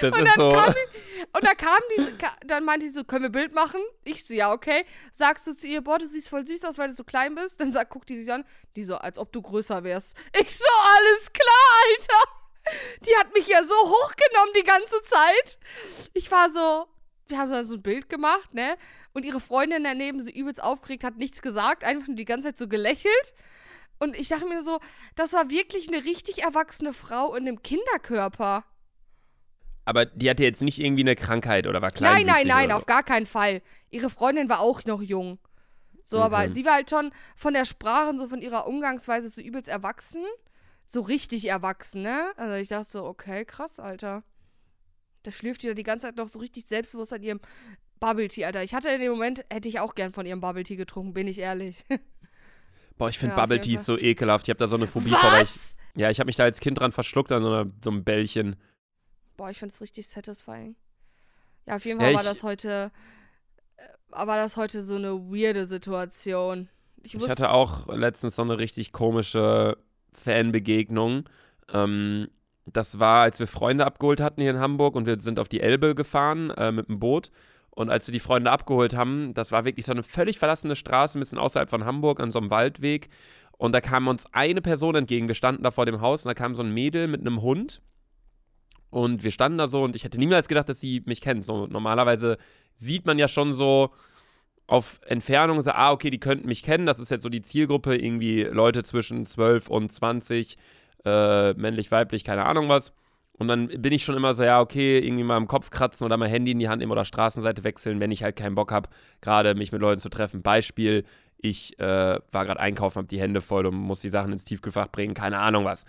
[0.00, 0.50] Das und ist so.
[0.50, 2.14] Die, und dann kam die,
[2.46, 3.80] dann meinte sie so, können wir Bild machen?
[4.04, 4.84] Ich so, ja, okay.
[5.12, 7.60] Sagst du zu ihr, boah, du siehst voll süß aus, weil du so klein bist?
[7.60, 8.44] Dann sagt, guckt die sich an,
[8.76, 10.16] die so, als ob du größer wärst.
[10.38, 10.64] Ich so,
[10.96, 13.04] alles klar, Alter.
[13.04, 15.58] Die hat mich ja so hochgenommen die ganze Zeit.
[16.14, 16.86] Ich war so,
[17.28, 18.76] wir haben da so ein Bild gemacht, ne?
[19.12, 22.58] Und ihre Freundin daneben, so übelst aufgeregt, hat nichts gesagt, einfach nur die ganze Zeit
[22.58, 23.34] so gelächelt.
[23.98, 24.80] Und ich dachte mir so,
[25.14, 28.64] das war wirklich eine richtig erwachsene Frau in einem Kinderkörper.
[29.84, 32.12] Aber die hatte jetzt nicht irgendwie eine Krankheit oder war klein?
[32.12, 32.76] Nein, nein, nein, so.
[32.76, 33.62] auf gar keinen Fall.
[33.90, 35.38] Ihre Freundin war auch noch jung.
[36.04, 36.26] So, okay.
[36.26, 39.68] aber sie war halt schon von der Sprache und so von ihrer Umgangsweise so übelst
[39.68, 40.24] erwachsen.
[40.84, 42.32] So richtig erwachsen, ne?
[42.36, 44.24] Also ich dachte so, okay, krass, Alter.
[45.22, 47.40] Da schlürft die da die ganze Zeit noch so richtig selbstbewusst an ihrem
[48.00, 48.62] Bubble Tea, Alter.
[48.62, 51.28] Ich hatte in dem Moment, hätte ich auch gern von ihrem Bubble Tea getrunken, bin
[51.28, 51.84] ich ehrlich.
[52.98, 54.46] Boah, ich finde ja, Bubble Tea so ekelhaft.
[54.46, 55.40] Ich habe da so eine Phobie vor.
[55.40, 58.04] Ich, ja, ich habe mich da als Kind dran verschluckt an so, einer, so einem
[58.04, 58.56] Bällchen.
[59.36, 60.76] Boah, ich finde es richtig satisfying.
[61.66, 62.90] Ja, auf jeden Fall ja, war das heute,
[63.76, 63.82] äh,
[64.26, 66.68] war das heute so eine weirde Situation.
[67.02, 69.78] Ich, ich hatte auch letztens so eine richtig komische
[70.12, 71.28] Fanbegegnung.
[71.72, 72.28] Ähm,
[72.66, 75.60] das war, als wir Freunde abgeholt hatten hier in Hamburg und wir sind auf die
[75.60, 77.30] Elbe gefahren äh, mit dem Boot.
[77.70, 81.18] Und als wir die Freunde abgeholt haben, das war wirklich so eine völlig verlassene Straße,
[81.18, 83.08] ein bisschen außerhalb von Hamburg, an so einem Waldweg.
[83.56, 85.28] Und da kam uns eine Person entgegen.
[85.28, 87.80] Wir standen da vor dem Haus und da kam so ein Mädel mit einem Hund.
[88.90, 91.44] Und wir standen da so und ich hätte niemals gedacht, dass sie mich kennt.
[91.44, 92.36] So normalerweise
[92.74, 93.90] sieht man ja schon so,
[94.66, 96.86] auf Entfernung so, ah, okay, die könnten mich kennen.
[96.86, 100.56] Das ist jetzt so die Zielgruppe, irgendwie Leute zwischen 12 und 20,
[101.04, 102.92] äh, männlich, weiblich, keine Ahnung was.
[103.38, 106.16] Und dann bin ich schon immer so, ja, okay, irgendwie mal im Kopf kratzen oder
[106.16, 108.88] mal Handy in die Hand nehmen oder Straßenseite wechseln, wenn ich halt keinen Bock habe,
[109.20, 110.42] gerade mich mit Leuten zu treffen.
[110.42, 111.04] Beispiel,
[111.38, 114.88] ich äh, war gerade einkaufen, habe die Hände voll und muss die Sachen ins Tiefkühlfach
[114.88, 115.84] bringen, keine Ahnung was.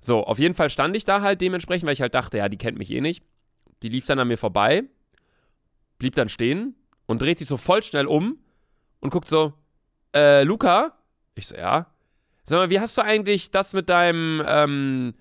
[0.00, 2.58] So, auf jeden Fall stand ich da halt dementsprechend, weil ich halt dachte, ja, die
[2.58, 3.24] kennt mich eh nicht.
[3.82, 4.84] Die lief dann an mir vorbei,
[5.98, 6.74] blieb dann stehen
[7.06, 8.38] und dreht sich so voll schnell um
[9.00, 9.54] und guckt so,
[10.14, 10.92] äh, Luca?
[11.34, 11.86] Ich so, ja.
[12.48, 15.14] Sag mal, wie hast du eigentlich das mit deinem, ähm,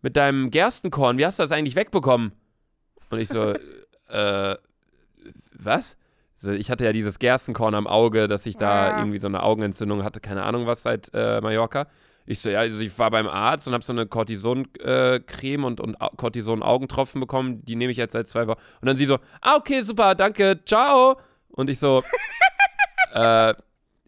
[0.00, 2.32] mit deinem Gerstenkorn, wie hast du das eigentlich wegbekommen?
[3.10, 3.54] Und ich so,
[4.08, 4.56] äh,
[5.52, 5.96] was?
[6.36, 8.96] So, ich hatte ja dieses Gerstenkorn am Auge, dass ich da Ja.
[8.98, 11.88] irgendwie so eine Augenentzündung hatte, keine Ahnung was seit äh, Mallorca.
[12.26, 16.00] Ich so, ja, also ich war beim Arzt und habe so eine Cortison-Creme und, und
[16.00, 17.64] Au- Cortison-Augentropfen bekommen.
[17.64, 18.60] Die nehme ich jetzt seit zwei Wochen.
[18.80, 21.18] Und dann sie so, ah, okay, super, danke, ciao.
[21.48, 22.04] Und ich so,
[23.14, 23.54] äh,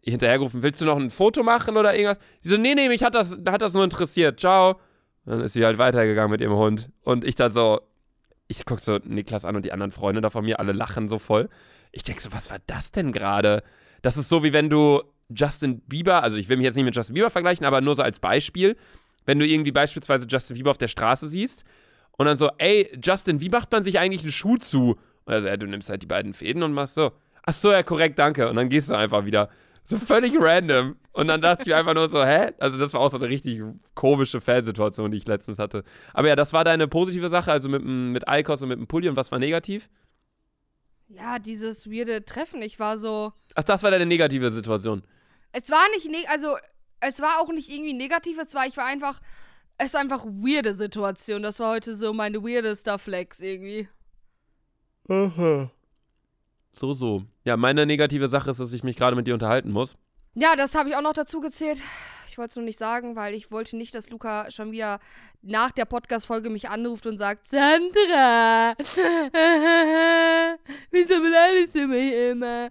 [0.02, 2.18] hinterhergerufen, willst du noch ein Foto machen oder irgendwas?
[2.40, 4.80] Sie so, nee, nee, mich hat das, hat das nur interessiert, ciao.
[5.26, 6.90] Dann ist sie halt weitergegangen mit ihrem Hund.
[7.02, 7.80] Und ich dann so,
[8.48, 11.18] ich guck so Niklas an und die anderen Freunde da von mir, alle lachen so
[11.18, 11.48] voll.
[11.92, 13.62] Ich denk so, was war das denn gerade?
[14.02, 16.96] Das ist so, wie wenn du Justin Bieber, also ich will mich jetzt nicht mit
[16.96, 18.76] Justin Bieber vergleichen, aber nur so als Beispiel,
[19.26, 21.64] wenn du irgendwie beispielsweise Justin Bieber auf der Straße siehst
[22.12, 24.98] und dann so, ey, Justin, wie macht man sich eigentlich einen Schuh zu?
[25.24, 27.12] Und also, ja, du nimmst halt die beiden Fäden und machst so,
[27.44, 28.48] ach so, ja, korrekt, danke.
[28.48, 29.50] Und dann gehst du einfach wieder.
[29.90, 30.96] So völlig random.
[31.12, 32.52] Und dann dachte ich mir einfach nur so, hä?
[32.60, 33.60] Also das war auch so eine richtig
[33.96, 35.82] komische Fansituation, die ich letztens hatte.
[36.14, 39.08] Aber ja, das war deine positive Sache, also mit, mit Eikos und mit dem Pulli.
[39.08, 39.88] Und was war negativ?
[41.08, 42.62] Ja, dieses weirde Treffen.
[42.62, 43.32] Ich war so.
[43.56, 45.02] Ach, das war deine negative Situation.
[45.50, 46.56] Es war nicht, neg also,
[47.00, 49.20] es war auch nicht irgendwie negativ, es war, ich war einfach,
[49.76, 51.42] es war einfach weirde Situation.
[51.42, 53.88] Das war heute so meine weirdester Flex irgendwie.
[56.72, 57.24] So, so.
[57.44, 59.96] Ja, meine negative Sache ist, dass ich mich gerade mit dir unterhalten muss.
[60.34, 61.82] Ja, das habe ich auch noch dazu gezählt.
[62.28, 65.00] Ich wollte es nur nicht sagen, weil ich wollte nicht, dass Luca schon wieder
[65.42, 68.74] nach der Podcast-Folge mich anruft und sagt, Sandra,
[70.92, 72.70] wieso beleidigst du mich immer?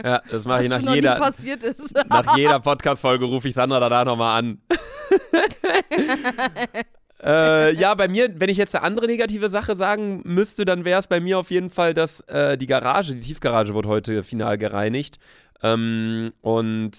[0.00, 1.92] Ja, das mache ich Was nach jeder, passiert ist.
[2.08, 4.62] nach jeder Podcast-Folge rufe ich Sandra danach nochmal an.
[7.26, 11.00] äh, ja, bei mir, wenn ich jetzt eine andere negative Sache sagen müsste, dann wäre
[11.00, 14.58] es bei mir auf jeden Fall, dass äh, die Garage, die Tiefgarage wurde heute final
[14.58, 15.18] gereinigt.
[15.62, 16.92] Ähm, und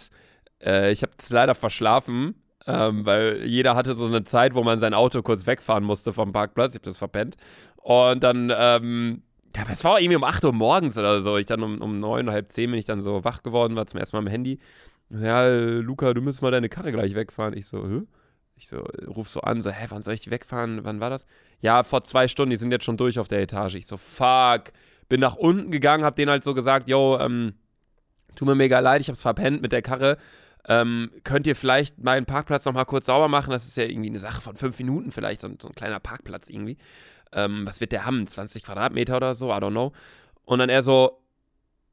[0.62, 2.36] äh, ich habe es leider verschlafen,
[2.66, 6.34] ähm, weil jeder hatte so eine Zeit, wo man sein Auto kurz wegfahren musste vom
[6.34, 6.74] Parkplatz.
[6.74, 7.38] Ich habe das verpennt.
[7.78, 9.22] Und dann, ähm,
[9.56, 11.38] ja, es war irgendwie um 8 Uhr morgens oder so.
[11.38, 14.00] Ich dann um, um 9, halb 10 bin ich dann so wach geworden, war zum
[14.00, 14.60] ersten Mal am Handy.
[15.10, 17.56] Ja, Luca, du müsstest mal deine Karre gleich wegfahren.
[17.56, 18.02] Ich so, hä?
[18.58, 20.84] Ich so, äh, ruf so an, so, hä, wann soll ich die wegfahren?
[20.84, 21.26] Wann war das?
[21.62, 23.76] Ja, vor zwei Stunden, die sind jetzt schon durch auf der Etage.
[23.76, 24.72] Ich so, fuck.
[25.10, 27.54] Bin nach unten gegangen, hab denen halt so gesagt, yo, ähm,
[28.36, 30.18] tut mir mega leid, ich hab's verpennt mit der Karre.
[30.68, 33.52] Ähm, könnt ihr vielleicht meinen Parkplatz nochmal kurz sauber machen?
[33.52, 36.00] Das ist ja irgendwie eine Sache von fünf Minuten vielleicht, so, ein- so ein kleiner
[36.02, 36.78] Parkplatz irgendwie.
[37.32, 38.28] Ähm, was wird der haben?
[38.28, 39.50] 20 Quadratmeter oder so?
[39.50, 39.94] I don't know.
[40.44, 41.22] Und dann er so,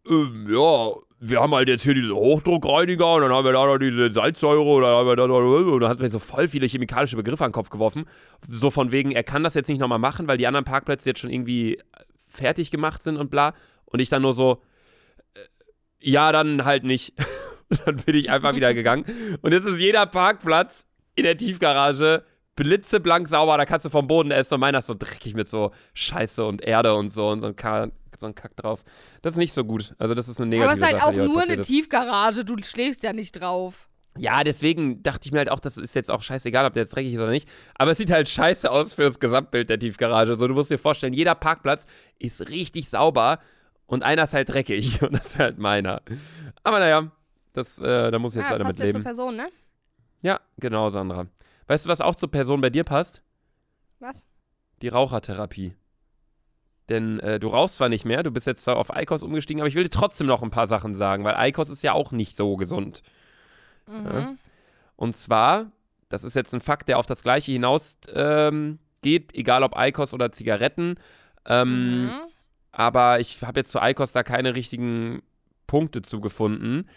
[0.08, 3.78] ähm, ja, wir haben halt jetzt hier diese Hochdruckreiniger und dann haben wir da noch
[3.78, 6.66] diese Salzsäure und dann haben wir da noch, und dann hat mir so voll viele
[6.66, 8.04] chemikalische Begriffe an den Kopf geworfen.
[8.46, 11.20] So von wegen, er kann das jetzt nicht nochmal machen, weil die anderen Parkplätze jetzt
[11.20, 11.80] schon irgendwie
[12.26, 13.54] fertig gemacht sind und bla.
[13.86, 14.60] Und ich dann nur so,
[15.34, 15.40] äh,
[16.00, 17.14] ja, dann halt nicht.
[17.86, 19.04] Dann bin ich einfach wieder gegangen.
[19.40, 22.22] Und jetzt ist jeder Parkplatz in der Tiefgarage
[22.56, 23.56] blitzeblank sauber.
[23.56, 24.54] Da kannst du vom Boden essen.
[24.54, 27.92] Und meiner ist so dreckig mit so Scheiße und Erde und so und so ein,
[28.24, 28.84] so ein Kack drauf.
[29.22, 29.94] Das ist nicht so gut.
[29.98, 31.66] Also, das ist eine negative Aber es ist halt Sache, auch nur eine ist.
[31.66, 33.88] Tiefgarage, du schläfst ja nicht drauf.
[34.16, 36.94] Ja, deswegen dachte ich mir halt auch, das ist jetzt auch scheißegal, ob der jetzt
[36.94, 37.48] dreckig ist oder nicht.
[37.74, 40.36] Aber es sieht halt scheiße aus für das Gesamtbild der Tiefgarage.
[40.36, 41.86] So, du musst dir vorstellen, jeder Parkplatz
[42.18, 43.40] ist richtig sauber
[43.86, 46.00] und einer ist halt dreckig und das ist halt meiner.
[46.62, 47.10] Aber naja,
[47.54, 49.04] das, äh, da muss ich jetzt ja, leider passt mit ja zur leben.
[49.04, 49.48] Person, ne?
[50.22, 51.26] Ja, genau, Sandra.
[51.66, 53.22] Weißt du, was auch zur Person bei dir passt?
[53.98, 54.26] Was?
[54.80, 55.74] Die Rauchertherapie.
[56.88, 59.68] Denn äh, du rauchst zwar nicht mehr, du bist jetzt zwar auf Eikos umgestiegen, aber
[59.68, 62.36] ich will dir trotzdem noch ein paar Sachen sagen, weil Eikos ist ja auch nicht
[62.36, 63.02] so gesund.
[63.86, 64.38] Mhm.
[64.96, 65.72] Und zwar,
[66.08, 70.12] das ist jetzt ein Fakt, der auf das Gleiche hinaus ähm, geht, egal ob Eikos
[70.14, 70.96] oder Zigaretten.
[71.46, 72.10] Ähm, Mhm.
[72.72, 75.22] aber ich habe jetzt zu Eikos da keine richtigen
[75.66, 76.88] Punkte zugefunden.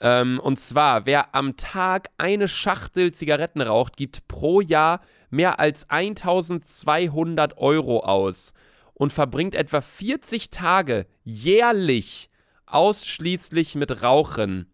[0.00, 5.88] Ähm, und zwar, wer am Tag eine Schachtel Zigaretten raucht, gibt pro Jahr mehr als
[5.88, 8.52] 1200 Euro aus
[8.98, 12.30] und verbringt etwa 40 Tage jährlich
[12.64, 14.72] ausschließlich mit Rauchen.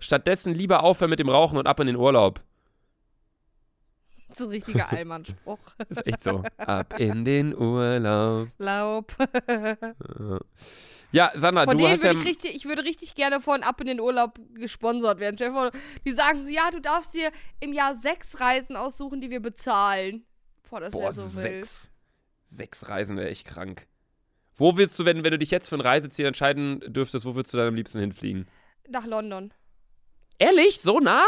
[0.00, 2.42] Stattdessen lieber aufhören mit dem Rauchen und ab in den Urlaub.
[4.32, 5.58] So ein richtiger Allmann-Spruch.
[5.88, 6.42] Ist echt so.
[6.56, 8.48] ab in den Urlaub.
[8.58, 9.16] Laub.
[9.48, 10.38] Ja.
[11.12, 12.10] Ja, Sandra, Von du denen hast ja.
[12.10, 15.36] würde ich richtig, ich würde richtig gerne von ab in den Urlaub gesponsert werden.
[15.52, 15.72] Vor,
[16.04, 20.24] die sagen so, ja, du darfst dir im Jahr sechs Reisen aussuchen, die wir bezahlen.
[20.68, 21.68] Boah, das wäre so wild.
[22.50, 22.88] Sechs.
[22.88, 23.86] Reisen wäre echt krank.
[24.56, 27.54] Wo willst du, wenn, wenn du dich jetzt für ein Reiseziel entscheiden dürftest, wo würdest
[27.54, 28.46] du dann am liebsten hinfliegen?
[28.88, 29.54] Nach London.
[30.38, 30.80] Ehrlich?
[30.80, 31.24] So nah?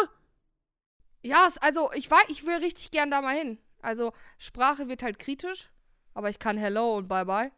[1.25, 3.59] Ja, also ich war, ich will richtig gern da mal hin.
[3.81, 5.71] Also Sprache wird halt kritisch,
[6.15, 7.53] aber ich kann Hello und Bye Bye.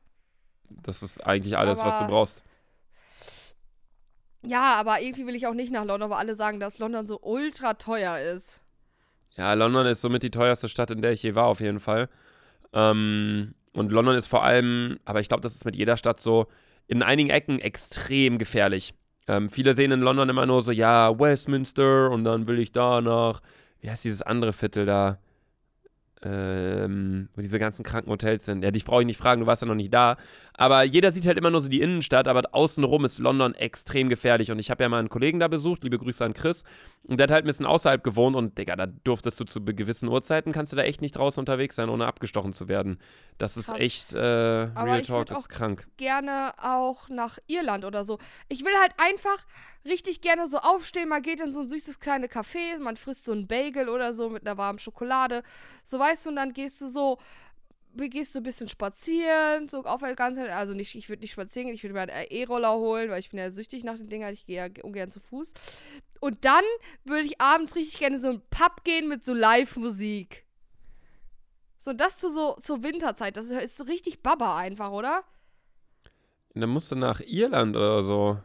[0.68, 2.44] Das ist eigentlich alles, was du Aber- brauchst.
[4.46, 7.18] Ja, aber irgendwie will ich auch nicht nach London, weil alle sagen, dass London so
[7.22, 8.60] ultra teuer ist.
[9.30, 12.08] Ja, London ist somit die teuerste Stadt, in der ich je war, auf jeden Fall.
[12.74, 16.46] Ähm, und London ist vor allem, aber ich glaube, das ist mit jeder Stadt so,
[16.86, 18.94] in einigen Ecken extrem gefährlich.
[19.26, 23.00] Ähm, viele sehen in London immer nur so, ja, Westminster und dann will ich da
[23.00, 23.40] nach,
[23.80, 25.18] wie heißt dieses andere Viertel da?
[26.24, 28.64] Ähm, wo diese ganzen kranken Hotels sind.
[28.64, 30.16] Ja, dich brauche ich nicht fragen, du warst ja noch nicht da.
[30.54, 34.50] Aber jeder sieht halt immer nur so die Innenstadt, aber außenrum ist London extrem gefährlich.
[34.50, 36.64] Und ich habe ja mal einen Kollegen da besucht, liebe Grüße an Chris.
[37.02, 40.08] Und der hat halt ein bisschen außerhalb gewohnt und, Digga, da durftest du zu gewissen
[40.08, 42.98] Uhrzeiten, kannst du da echt nicht draußen unterwegs sein, ohne abgestochen zu werden.
[43.36, 43.80] Das ist Krass.
[43.80, 44.18] echt, äh,
[44.74, 45.86] Aber Real ich Talk, das ist krank.
[45.96, 48.18] Gerne auch nach Irland oder so.
[48.48, 49.44] Ich will halt einfach
[49.84, 51.08] richtig gerne so aufstehen.
[51.08, 54.30] Man geht in so ein süßes kleines Café, man frisst so einen Bagel oder so
[54.30, 55.42] mit einer warmen Schokolade.
[55.82, 57.18] So weißt du, und dann gehst du so,
[57.96, 61.66] gehst du ein bisschen spazieren, so auf der ganzen also nicht, ich würde nicht spazieren
[61.66, 64.32] gehen, ich würde mir einen E-Roller holen, weil ich bin ja süchtig nach den Dingern,
[64.32, 65.54] ich gehe ja ungern zu Fuß.
[66.20, 66.64] Und dann
[67.04, 70.44] würde ich abends richtig gerne so in einen Pub gehen mit so Live-Musik.
[71.78, 75.22] So, das zu so zur Winterzeit, das ist so richtig Baba einfach, oder?
[76.54, 78.38] Und dann musst du nach Irland oder so.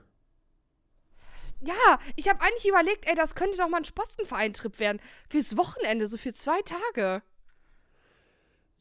[1.62, 5.00] Ja, ich habe eigentlich überlegt, ey, das könnte doch mal ein Spatzenverein-Trip werden.
[5.30, 7.22] Fürs Wochenende, so für zwei Tage.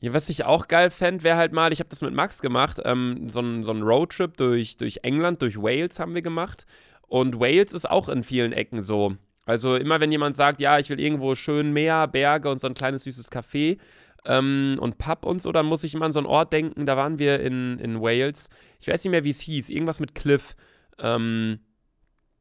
[0.01, 2.81] Ja, was ich auch geil fände, wäre halt mal, ich habe das mit Max gemacht,
[2.85, 6.67] ähm, so ein so ein Roadtrip durch, durch England, durch Wales haben wir gemacht.
[7.09, 9.17] Und Wales ist auch in vielen Ecken so.
[9.45, 12.75] Also immer wenn jemand sagt, ja, ich will irgendwo schön Meer, Berge und so ein
[12.75, 13.79] kleines süßes Café
[14.27, 16.87] ähm, und Pub und so, dann muss ich immer an so einen Ort denken.
[16.87, 18.51] Da waren wir in, in Wales.
[18.79, 19.71] Ich weiß nicht mehr, wie es hieß.
[19.71, 20.55] Irgendwas mit Cliff.
[20.99, 21.61] Ähm,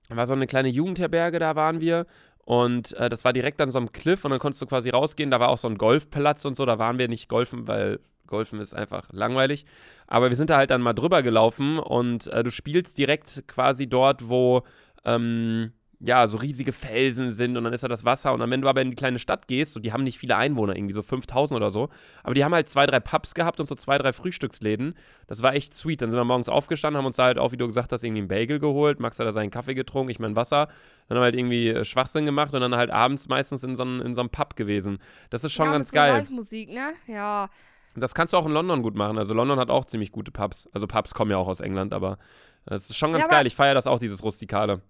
[0.10, 2.06] war so eine kleine Jugendherberge, da waren wir.
[2.48, 5.30] Und äh, das war direkt an so einem Cliff und dann konntest du quasi rausgehen.
[5.30, 6.66] Da war auch so ein Golfplatz und so.
[6.66, 9.66] Da waren wir nicht golfen, weil Golfen ist einfach langweilig.
[10.08, 13.88] Aber wir sind da halt dann mal drüber gelaufen und äh, du spielst direkt quasi
[13.88, 14.64] dort, wo
[15.04, 18.32] ähm, ja so riesige Felsen sind und dann ist da das Wasser.
[18.34, 20.36] Und dann, wenn du aber in die kleine Stadt gehst, so, die haben nicht viele
[20.38, 21.90] Einwohner, irgendwie so 5000 oder so,
[22.24, 24.94] aber die haben halt zwei, drei Pubs gehabt und so zwei, drei Frühstücksläden.
[25.26, 26.02] Das war echt sweet.
[26.04, 28.20] Dann sind wir morgens aufgestanden, haben uns da halt auch, wie du gesagt hast, irgendwie
[28.20, 29.00] einen Bagel geholt.
[29.00, 30.68] Max hat da seinen Kaffee getrunken, ich mein Wasser.
[31.08, 33.84] Dann haben wir halt irgendwie äh, Schwachsinn gemacht und dann halt abends meistens in so,
[33.84, 35.00] einem- in so einem Pub gewesen.
[35.32, 36.12] Das ist schon ja, ganz mit geil.
[36.12, 36.94] So Live-Musik, ne?
[37.08, 37.50] Ja.
[37.96, 39.18] Das kannst du auch in London gut machen.
[39.18, 40.70] Also London hat auch ziemlich gute Pubs.
[40.74, 42.20] Also Pubs kommen ja auch aus England, aber
[42.68, 43.48] das ist schon ganz Ja, geil.
[43.48, 44.82] Ich feiere das auch, dieses Rustikale.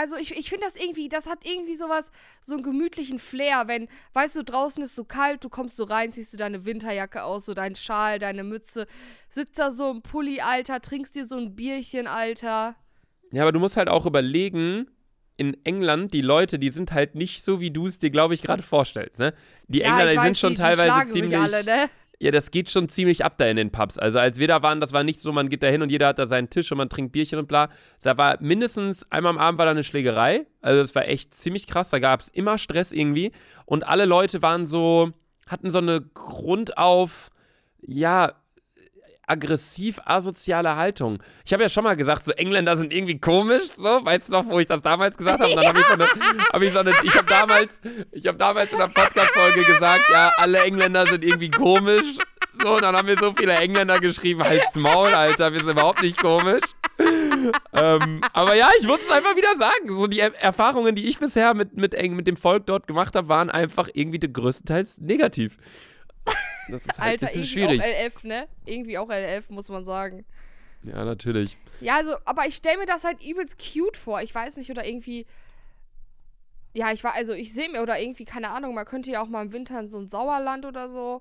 [0.00, 2.10] Also ich, ich finde das irgendwie, das hat irgendwie sowas,
[2.42, 6.10] so einen gemütlichen Flair, wenn, weißt du, draußen ist so kalt, du kommst so rein,
[6.10, 8.86] ziehst du deine Winterjacke aus, so deinen Schal, deine Mütze,
[9.28, 12.76] sitzt da so im Pulli, Alter, trinkst dir so ein Bierchen, Alter.
[13.30, 14.90] Ja, aber du musst halt auch überlegen,
[15.36, 18.40] in England, die Leute, die sind halt nicht so, wie du es dir, glaube ich,
[18.40, 19.34] gerade vorstellst, ne?
[19.68, 21.38] Die ja, Engländer, die sind schon die, die teilweise schlagen ziemlich.
[21.38, 21.90] Alle, ne?
[22.22, 23.96] Ja, das geht schon ziemlich ab da in den Pubs.
[23.96, 26.08] Also als wir da waren, das war nicht so, man geht da hin und jeder
[26.08, 27.70] hat da seinen Tisch und man trinkt Bierchen und bla.
[28.02, 30.46] Da war mindestens einmal am Abend war da eine Schlägerei.
[30.60, 31.88] Also das war echt ziemlich krass.
[31.88, 33.32] Da gab es immer Stress irgendwie.
[33.64, 35.12] Und alle Leute waren so,
[35.46, 37.30] hatten so eine Grundauf,
[37.80, 38.34] ja,
[39.30, 41.18] aggressiv asoziale Haltung.
[41.44, 44.46] Ich habe ja schon mal gesagt, so Engländer sind irgendwie komisch, so, weißt du noch,
[44.46, 45.54] wo ich das damals gesagt habe?
[45.54, 46.06] Dann habe ich so eine,
[46.52, 47.80] hab ich so eine, ich habe damals,
[48.12, 52.18] ich habe damals in einer Podcast-Folge gesagt, ja, alle Engländer sind irgendwie komisch.
[52.60, 56.02] So, und dann haben mir so viele Engländer geschrieben, halt's Maul, Alter, wir sind überhaupt
[56.02, 56.64] nicht komisch.
[57.72, 59.88] ähm, aber ja, ich muss es einfach wieder sagen.
[59.88, 63.28] So die er Erfahrungen, die ich bisher mit, mit, mit dem Volk dort gemacht habe,
[63.28, 65.56] waren einfach irgendwie größtenteils negativ.
[66.70, 67.82] Das ist halt Alter, ein bisschen irgendwie schwierig.
[67.82, 68.48] auch LF, ne?
[68.64, 70.24] Irgendwie auch LF, muss man sagen.
[70.82, 71.56] Ja, natürlich.
[71.80, 74.22] Ja, also, aber ich stelle mir das halt übelst cute vor.
[74.22, 75.26] Ich weiß nicht, oder irgendwie.
[76.72, 79.28] Ja, ich war, also ich sehe mir, oder irgendwie, keine Ahnung, man könnte ja auch
[79.28, 81.20] mal im Winter in so ein Sauerland oder so.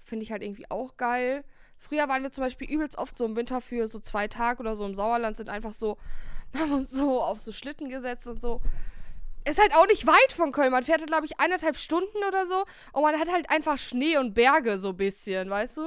[0.00, 1.44] Finde ich halt irgendwie auch geil.
[1.76, 4.76] Früher waren wir zum Beispiel übelst oft so im Winter für so zwei Tage oder
[4.76, 5.98] so im Sauerland, sind einfach so,
[6.58, 8.60] haben uns so auf so Schlitten gesetzt und so.
[9.48, 10.70] Ist halt auch nicht weit von Köln.
[10.70, 12.64] Man fährt, glaube ich, eineinhalb Stunden oder so.
[12.92, 15.82] Und man hat halt einfach Schnee und Berge so ein bisschen, weißt du?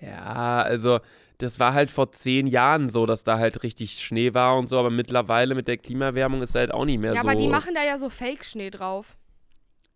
[0.00, 1.00] Ja, also
[1.38, 4.78] das war halt vor zehn Jahren so, dass da halt richtig Schnee war und so,
[4.78, 7.28] aber mittlerweile mit der Klimaerwärmung ist halt auch nicht mehr Ja, so.
[7.28, 9.16] aber die machen da ja so Fake-Schnee drauf.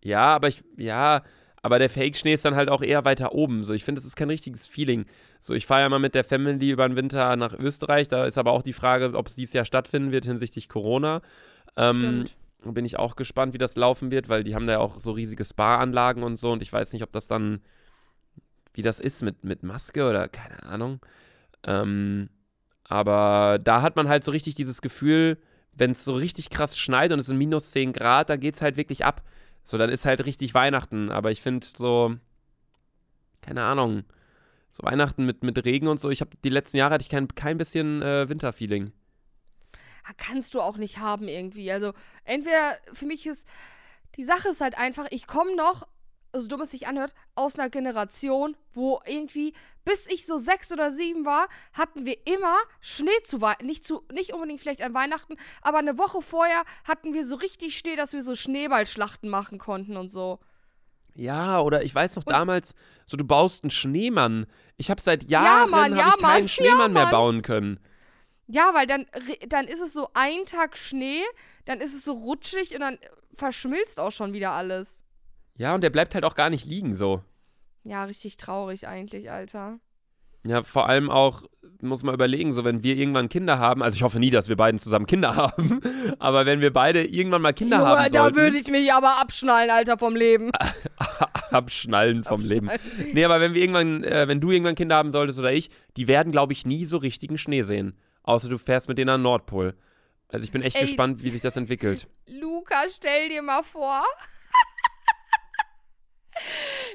[0.02, 1.22] Ja, aber ich, ja,
[1.62, 3.64] Aber der Fake-Schnee ist dann halt auch eher weiter oben.
[3.64, 5.06] So, ich finde, das ist kein richtiges Feeling.
[5.40, 8.08] So, ich fahre ja mal mit der Family über den Winter nach Österreich.
[8.08, 11.22] Da ist aber auch die Frage, ob es dieses Jahr stattfinden wird hinsichtlich Corona.
[11.76, 12.24] Ähm,
[12.64, 15.12] bin ich auch gespannt, wie das laufen wird, weil die haben da ja auch so
[15.12, 16.52] riesige Spa-Anlagen und so.
[16.52, 17.60] Und ich weiß nicht, ob das dann,
[18.72, 21.00] wie das ist mit, mit Maske oder keine Ahnung.
[21.64, 22.30] Ähm,
[22.84, 25.38] aber da hat man halt so richtig dieses Gefühl,
[25.72, 28.62] wenn es so richtig krass schneit und es sind minus 10 Grad, da geht es
[28.62, 29.22] halt wirklich ab.
[29.64, 31.10] So, dann ist halt richtig Weihnachten.
[31.10, 32.14] Aber ich finde so,
[33.40, 34.04] keine Ahnung,
[34.70, 36.10] so Weihnachten mit, mit Regen und so.
[36.10, 38.92] Ich habe die letzten Jahre hatte ich kein, kein bisschen äh, Winterfeeling.
[40.04, 41.70] Ah, Kannst du auch nicht haben irgendwie.
[41.72, 41.92] Also,
[42.24, 43.46] entweder für mich ist,
[44.16, 45.86] die Sache ist halt einfach, ich komme noch,
[46.36, 50.90] so dumm es sich anhört, aus einer Generation, wo irgendwie, bis ich so sechs oder
[50.90, 53.66] sieben war, hatten wir immer Schnee zu Weihnachten.
[53.66, 57.78] Nicht, zu, nicht unbedingt vielleicht an Weihnachten, aber eine Woche vorher hatten wir so richtig
[57.78, 60.40] Schnee, dass wir so Schneeballschlachten machen konnten und so.
[61.14, 62.74] Ja, oder ich weiß noch Und- damals,
[63.06, 64.46] so du baust einen Schneemann.
[64.76, 67.10] Ich habe seit Jahren Mann, hab ja, ich keinen Mann, Schneemann ja, mehr Mann.
[67.12, 67.80] bauen können.
[68.46, 69.06] Ja, weil dann,
[69.48, 71.22] dann ist es so ein Tag Schnee,
[71.64, 72.98] dann ist es so rutschig und dann
[73.34, 75.00] verschmilzt auch schon wieder alles.
[75.56, 77.22] Ja, und der bleibt halt auch gar nicht liegen so.
[77.84, 79.78] Ja, richtig traurig eigentlich, Alter.
[80.46, 81.44] Ja, vor allem auch,
[81.80, 84.56] muss man überlegen, so wenn wir irgendwann Kinder haben, also ich hoffe nie, dass wir
[84.56, 85.80] beiden zusammen Kinder haben,
[86.18, 89.20] aber wenn wir beide irgendwann mal Kinder Junge, haben da sollten, würde ich mich aber
[89.20, 90.50] abschnallen, Alter, vom Leben.
[91.50, 92.70] abschnallen vom Leben.
[93.12, 96.08] Nee, aber wenn wir irgendwann, äh, wenn du irgendwann Kinder haben solltest oder ich, die
[96.08, 97.96] werden, glaube ich, nie so richtigen Schnee sehen.
[98.24, 99.76] Außer du fährst mit denen an den Nordpol.
[100.28, 100.86] Also ich bin echt Ey.
[100.86, 102.08] gespannt, wie sich das entwickelt.
[102.26, 104.04] Luca, stell dir mal vor.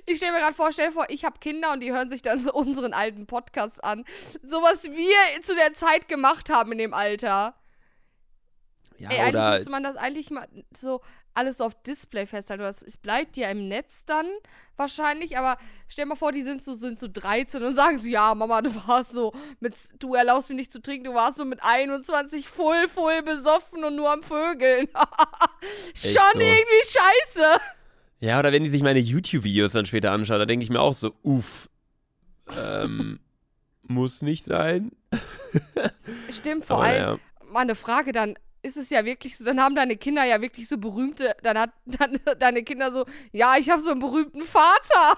[0.06, 2.44] Ich stell mir gerade vor, stell vor, ich habe Kinder und die hören sich dann
[2.44, 4.04] so unseren alten Podcast an.
[4.44, 7.56] So was wir zu der Zeit gemacht haben in dem Alter.
[8.98, 11.02] Ja, Ey, eigentlich oder müsste man das eigentlich mal so
[11.34, 12.64] alles auf Display festhalten.
[12.64, 14.26] Das, es bleibt ja im Netz dann
[14.76, 18.08] wahrscheinlich, aber stell dir mal vor, die sind so, sind so 13 und sagen so,
[18.08, 21.46] ja, Mama, du warst so mit, du erlaubst mir nicht zu trinken, du warst so
[21.46, 24.88] mit 21 voll, voll besoffen und nur am Vögeln.
[25.96, 26.40] Schon so.
[26.40, 27.62] irgendwie scheiße.
[28.22, 30.94] Ja, oder wenn die sich meine YouTube-Videos dann später anschauen, da denke ich mir auch
[30.94, 31.70] so, uff,
[32.56, 33.20] ähm,
[33.84, 34.92] muss nicht sein.
[36.30, 37.20] Stimmt, vor Aber allem, ja.
[37.52, 40.68] mal eine Frage, dann ist es ja wirklich so, dann haben deine Kinder ja wirklich
[40.68, 45.18] so berühmte, dann hat dann deine Kinder so, ja, ich habe so einen berühmten Vater.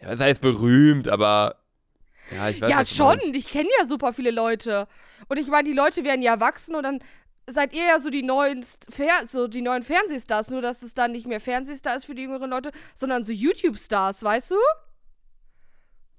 [0.00, 1.56] ja, was heißt berühmt, aber
[2.30, 3.18] ja, ich weiß ja, schon.
[3.34, 4.86] Ich kenne ja super viele Leute.
[5.28, 7.00] Und ich meine, die Leute werden ja erwachsen und dann
[7.46, 10.50] seid ihr ja so die neuen, Fer so die neuen Fernsehstars.
[10.50, 14.22] Nur, dass es dann nicht mehr Fernsehstar ist für die jüngeren Leute, sondern so YouTube-Stars,
[14.22, 14.56] weißt du?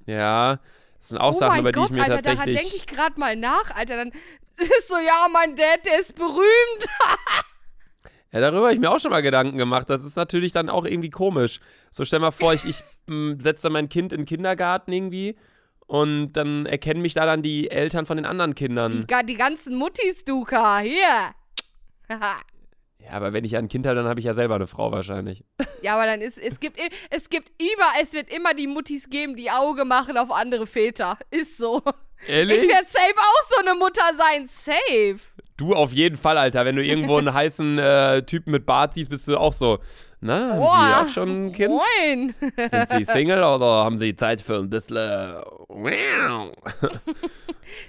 [0.07, 0.59] Ja,
[0.99, 2.57] das sind auch oh Sachen, mein über die Gott, ich mir Alter, daran tatsächlich.
[2.57, 3.97] denke ich gerade mal nach, Alter.
[3.97, 4.11] Dann
[4.61, 6.85] ist so, ja, mein Dad, der ist berühmt.
[8.31, 9.89] Ja, darüber habe ich mir auch schon mal Gedanken gemacht.
[9.89, 11.59] Das ist natürlich dann auch irgendwie komisch.
[11.89, 12.83] So, stell mal vor, ich, ich
[13.39, 15.35] setze dann mein Kind in den Kindergarten irgendwie
[15.87, 19.05] und dann erkennen mich da dann die Eltern von den anderen Die, Kindern.
[19.07, 21.33] ga- die ganzen Muttis, Duka, hier.
[23.01, 25.43] Ja, aber wenn ich ein Kind habe, dann habe ich ja selber eine Frau wahrscheinlich.
[25.81, 29.35] ja, aber dann ist, es gibt, es gibt immer, es wird immer die Muttis geben,
[29.35, 31.17] die Auge machen auf andere Väter.
[31.31, 31.81] Ist so.
[32.27, 32.63] Ehrlich?
[32.63, 34.47] Ich werde safe auch so eine Mutter sein.
[34.49, 35.19] Safe.
[35.57, 36.65] Du auf jeden Fall, Alter.
[36.65, 39.79] Wenn du irgendwo einen heißen äh, Typen mit Bart siehst, bist du auch so.
[40.21, 40.87] Na, haben Boah.
[40.87, 41.69] Sie auch schon ein Kind?
[41.69, 42.35] Moin.
[42.57, 45.41] Sind Sie Single oder haben Sie Zeit für ein bisschen.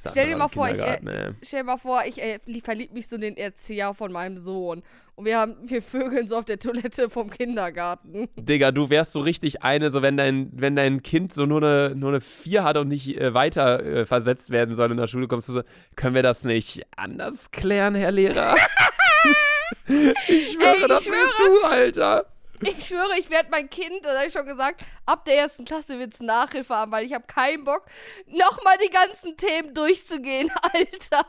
[0.09, 1.33] Stell dir mal vor, ich, äh.
[1.43, 4.85] Stell dir mal vor, ich äh, verlieb mich so in den Erzieher von meinem Sohn.
[5.21, 8.31] Und wir haben, wir vögeln so auf der Toilette vom Kindergarten.
[8.37, 11.95] Digga, du wärst so richtig eine, so wenn dein, wenn dein Kind so nur eine,
[11.95, 15.29] nur eine 4 hat und nicht äh, weiter äh, versetzt werden soll in der Schule,
[15.29, 15.63] kommst du so,
[15.95, 18.57] können wir das nicht anders klären, Herr Lehrer?
[20.27, 22.25] ich schwöre, Ey, ich das wärst du, Alter.
[22.63, 25.99] Ich schwöre, ich werde mein Kind, das habe ich schon gesagt, ab der ersten Klasse
[25.99, 27.85] wird es Nachhilfe haben, weil ich habe keinen Bock,
[28.27, 31.27] nochmal die ganzen Themen durchzugehen, Alter.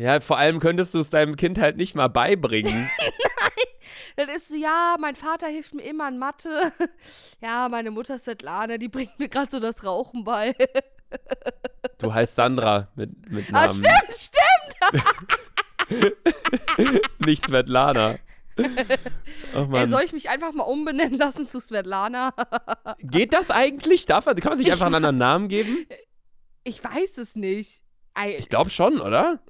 [0.00, 2.90] Ja, vor allem könntest du es deinem Kind halt nicht mal beibringen.
[4.16, 6.72] Dann ist so, ja, mein Vater hilft mir immer in Mathe.
[7.42, 10.54] Ja, meine Mutter Svetlana, die bringt mir gerade so das Rauchen bei.
[11.98, 13.74] Du heißt Sandra mit, mit Ah, Namen.
[13.74, 14.30] stimmt,
[15.90, 16.14] stimmt.
[17.26, 18.16] Nicht Svetlana.
[19.54, 22.32] Oh Ey, soll ich mich einfach mal umbenennen lassen zu Svetlana?
[23.00, 24.04] Geht das eigentlich?
[24.06, 25.86] Darf man, kann man sich Ich einfach einen anderen Namen geben?
[26.64, 27.82] Ich weiß es nicht.
[28.14, 29.40] Ey, Ich glaube schon, oder?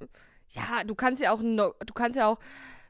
[0.53, 2.39] Ja, du kannst ja auch, du kannst ja auch,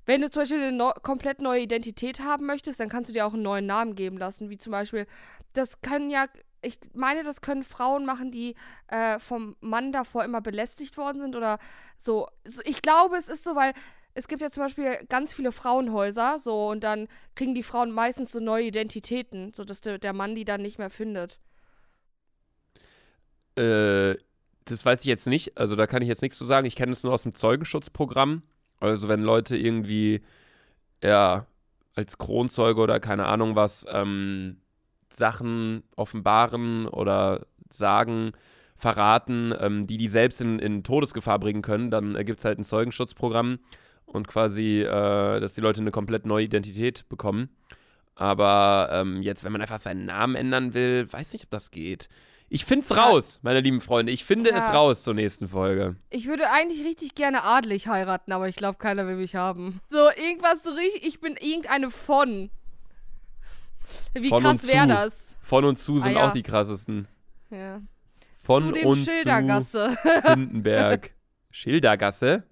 [0.06, 3.26] wenn du zum Beispiel eine neu, komplett neue Identität haben möchtest, dann kannst du dir
[3.26, 5.06] auch einen neuen Namen geben lassen, wie zum Beispiel,
[5.54, 6.26] das können ja,
[6.62, 8.56] ich meine, das können Frauen machen, die
[8.88, 11.60] äh, vom Mann davor immer belästigt worden sind oder
[11.98, 12.28] so.
[12.46, 12.62] so.
[12.66, 13.74] Ich glaube, es ist so, weil
[14.14, 18.32] es gibt ja zum Beispiel ganz viele Frauenhäuser, so, und dann kriegen die Frauen meistens
[18.32, 21.40] so neue Identitäten, sodass der, der Mann die dann nicht mehr findet.
[23.56, 24.16] Äh,
[24.66, 25.58] das weiß ich jetzt nicht.
[25.58, 26.68] Also da kann ich jetzt nichts zu sagen.
[26.68, 28.44] Ich kenne es nur aus dem Zeugenschutzprogramm.
[28.80, 30.22] Also wenn Leute irgendwie,
[31.04, 31.46] ja,
[31.96, 34.58] als Kronzeuge oder keine Ahnung was, ähm,
[35.10, 38.32] Sachen offenbaren oder sagen,
[38.76, 42.58] verraten, ähm, die die selbst in, in Todesgefahr bringen können, dann äh, gibt es halt
[42.58, 43.60] ein Zeugenschutzprogramm
[44.06, 47.50] und quasi, äh, dass die Leute eine komplett neue Identität bekommen.
[48.16, 52.10] Aber ähm, jetzt, wenn man einfach seinen Namen ändern will, weiß nicht, ob das geht.
[52.54, 54.12] Ich finde es raus, meine lieben Freunde.
[54.12, 54.58] Ich finde Ja.
[54.58, 55.96] es raus zur nächsten Folge.
[56.10, 59.80] Ich würde eigentlich richtig gerne adlig heiraten, aber ich glaube, keiner will mich haben.
[59.88, 62.50] So, irgendwas so richtig, ich bin irgendeine von.
[64.14, 65.38] Wie Von krass wäre das?
[65.42, 66.28] Von und zu sind Ah, ja.
[66.30, 67.08] auch die krassesten.
[67.52, 67.80] Ja.
[68.44, 69.98] Von zu dem und Schildergasse.
[70.04, 71.12] zu Hindenberg.
[71.52, 72.44] Schildergasse?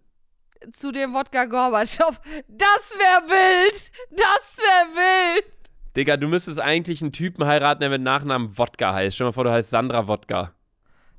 [0.73, 2.19] zu dem Wodka Gorbatschow.
[2.47, 3.91] Das wäre wild!
[4.11, 5.53] Das wäre wild!
[5.95, 9.15] Digga, du müsstest eigentlich einen Typen heiraten, der mit Nachnamen Wodka heißt.
[9.15, 10.53] Stell dir mal vor, du heißt Sandra Wodka.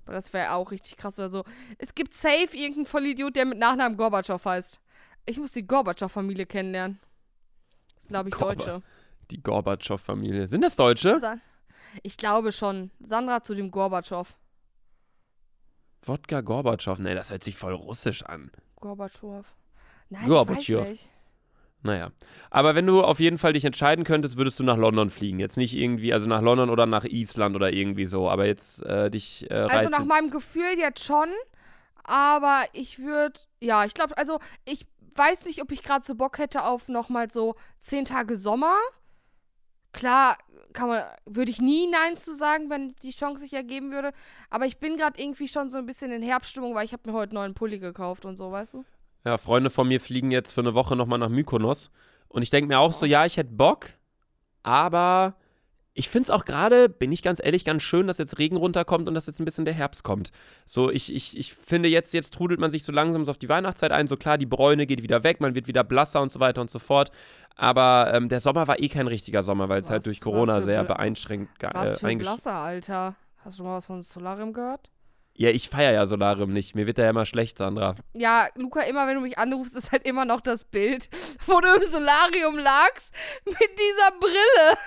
[0.05, 1.45] Aber das wäre auch richtig krass oder so.
[1.79, 4.81] Es gibt safe irgendeinen Vollidiot, der mit Nachnamen Gorbatschow heißt.
[5.27, 6.99] Ich muss die Gorbatschow-Familie kennenlernen.
[7.97, 8.83] Das glaube ich Gorba- Deutsche.
[9.31, 10.49] Die Gorbatschow-Familie.
[10.49, 11.19] Sind das Deutsche?
[12.03, 12.91] Ich glaube schon.
[13.01, 14.35] Sandra zu dem Gorbatschow.
[16.03, 16.99] Wodka Gorbatschow.
[16.99, 18.51] Nee, das hört sich voll russisch an.
[18.77, 19.45] Gorbatschow.
[20.09, 20.63] Nein, Gorbatschow.
[20.69, 21.09] ich weiß nicht.
[21.83, 22.11] Naja.
[22.51, 25.39] Aber wenn du auf jeden Fall dich entscheiden könntest, würdest du nach London fliegen.
[25.39, 28.29] Jetzt nicht irgendwie, also nach London oder nach Island oder irgendwie so.
[28.29, 31.29] Aber jetzt äh, dich äh, Also nach meinem Gefühl jetzt schon,
[32.05, 36.39] aber ich würde, ja, ich glaube, also ich weiß nicht, ob ich gerade so Bock
[36.39, 38.77] hätte auf nochmal so zehn Tage Sommer.
[39.93, 40.39] Klar,
[40.73, 44.13] kann man, würde ich nie Nein zu sagen, wenn die Chance sich ergeben würde.
[44.51, 47.17] Aber ich bin gerade irgendwie schon so ein bisschen in Herbststimmung, weil ich habe mir
[47.17, 48.85] heute einen neuen Pulli gekauft und so, weißt du?
[49.25, 51.91] Ja, Freunde von mir fliegen jetzt für eine Woche nochmal nach Mykonos.
[52.29, 53.91] Und ich denke mir auch so, ja, ich hätte Bock,
[54.63, 55.35] aber
[55.93, 59.09] ich finde es auch gerade, bin ich ganz ehrlich, ganz schön, dass jetzt Regen runterkommt
[59.09, 60.31] und dass jetzt ein bisschen der Herbst kommt.
[60.65, 63.49] So, ich, ich, ich finde jetzt, jetzt trudelt man sich so langsam so auf die
[63.49, 64.07] Weihnachtszeit ein.
[64.07, 66.71] So klar, die Bräune geht wieder weg, man wird wieder blasser und so weiter und
[66.71, 67.11] so fort.
[67.57, 70.85] Aber ähm, der Sommer war eh kein richtiger Sommer, weil es halt durch Corona sehr
[70.85, 73.17] beeinschränkt ge- Was äh, für ein Blasser, Alter.
[73.45, 74.91] Hast du mal was von Solarium gehört?
[75.35, 76.75] Ja, ich feiere ja Solarium nicht.
[76.75, 77.95] Mir wird da ja immer schlecht, Sandra.
[78.13, 81.09] Ja, Luca, immer wenn du mich anrufst, ist halt immer noch das Bild,
[81.47, 83.15] wo du im Solarium lagst
[83.47, 84.79] mit dieser Brille.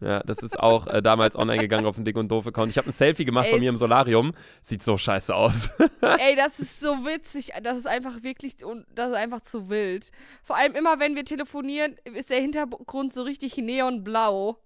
[0.00, 2.70] Ja, das ist auch äh, damals online gegangen auf dem Dick und Doof Account.
[2.70, 4.32] Ich habe ein Selfie gemacht Ey, von mir im Solarium.
[4.60, 5.70] Sieht so scheiße aus.
[6.00, 7.50] Ey, das ist so witzig.
[7.62, 10.10] Das ist einfach wirklich, das ist einfach zu wild.
[10.42, 14.58] Vor allem immer, wenn wir telefonieren, ist der Hintergrund so richtig neonblau.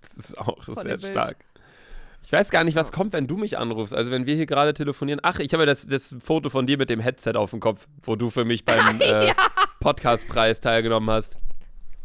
[0.00, 1.44] Das ist auch Von sehr stark.
[2.22, 3.94] Ich weiß gar nicht, was kommt, wenn du mich anrufst.
[3.94, 5.20] Also wenn wir hier gerade telefonieren.
[5.22, 7.86] Ach, ich habe ja das, das Foto von dir mit dem Headset auf dem Kopf,
[8.02, 9.32] wo du für mich beim äh,
[9.80, 11.38] Podcastpreis teilgenommen hast.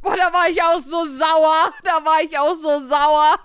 [0.01, 1.73] Boah, da war ich auch so sauer.
[1.83, 3.35] Da war ich auch so sauer.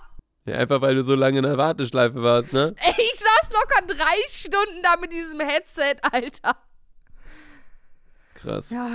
[0.45, 2.73] Ja, einfach weil du so lange in der Warteschleife warst, ne?
[2.77, 6.55] Ey, ich saß locker drei Stunden da mit diesem Headset, Alter.
[8.33, 8.71] Krass.
[8.71, 8.89] Ja.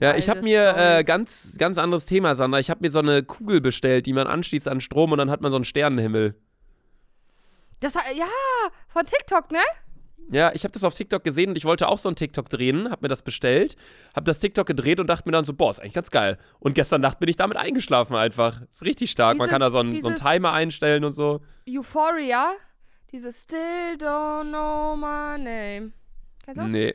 [0.00, 2.58] Ja, ich habe mir äh, ganz, ganz anderes Thema, Sandra.
[2.58, 5.40] Ich habe mir so eine Kugel bestellt, die man anschließt an Strom und dann hat
[5.40, 6.34] man so einen Sternenhimmel.
[7.84, 8.26] Das, ja,
[8.88, 9.58] von TikTok, ne?
[10.30, 12.90] Ja, ich habe das auf TikTok gesehen und ich wollte auch so einen TikTok drehen,
[12.90, 13.76] habe mir das bestellt,
[14.16, 16.38] habe das TikTok gedreht und dachte mir dann so, boah, ist eigentlich ganz geil.
[16.60, 18.62] Und gestern Nacht bin ich damit eingeschlafen einfach.
[18.72, 19.36] Ist richtig stark.
[19.36, 21.42] Man Dieses- kann da so einen, so einen Timer einstellen und so.
[21.68, 22.54] Euphoria.
[23.12, 25.92] Dieses Still don't know my name.
[26.42, 26.70] Kennst du das?
[26.70, 26.94] Nee,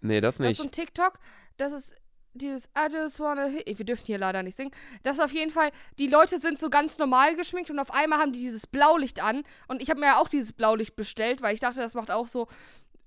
[0.00, 0.56] nee, das Das ist nicht.
[0.56, 1.18] so ein TikTok.
[1.58, 1.94] Das ist
[2.34, 3.66] dieses I just wanna hit.
[3.78, 4.70] Wir dürfen hier leider nicht singen.
[5.02, 8.18] Das ist auf jeden Fall, die Leute sind so ganz normal geschminkt und auf einmal
[8.18, 9.42] haben die dieses Blaulicht an.
[9.68, 12.28] Und ich habe mir ja auch dieses Blaulicht bestellt, weil ich dachte, das macht auch
[12.28, 12.48] so,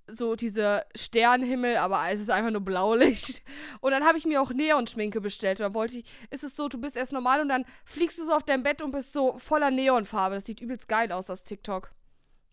[0.08, 3.42] so diese Sternenhimmel, aber es ist einfach nur Blaulicht.
[3.82, 5.60] Und dann habe ich mir auch Neonschminke bestellt.
[5.60, 8.26] Und dann wollte ich, ist es so, du bist erst normal und dann fliegst du
[8.26, 10.36] so auf dein Bett und bist so voller Neonfarbe.
[10.36, 11.92] Das sieht übelst geil aus, das TikTok.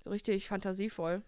[0.05, 1.23] So richtig fantasievoll.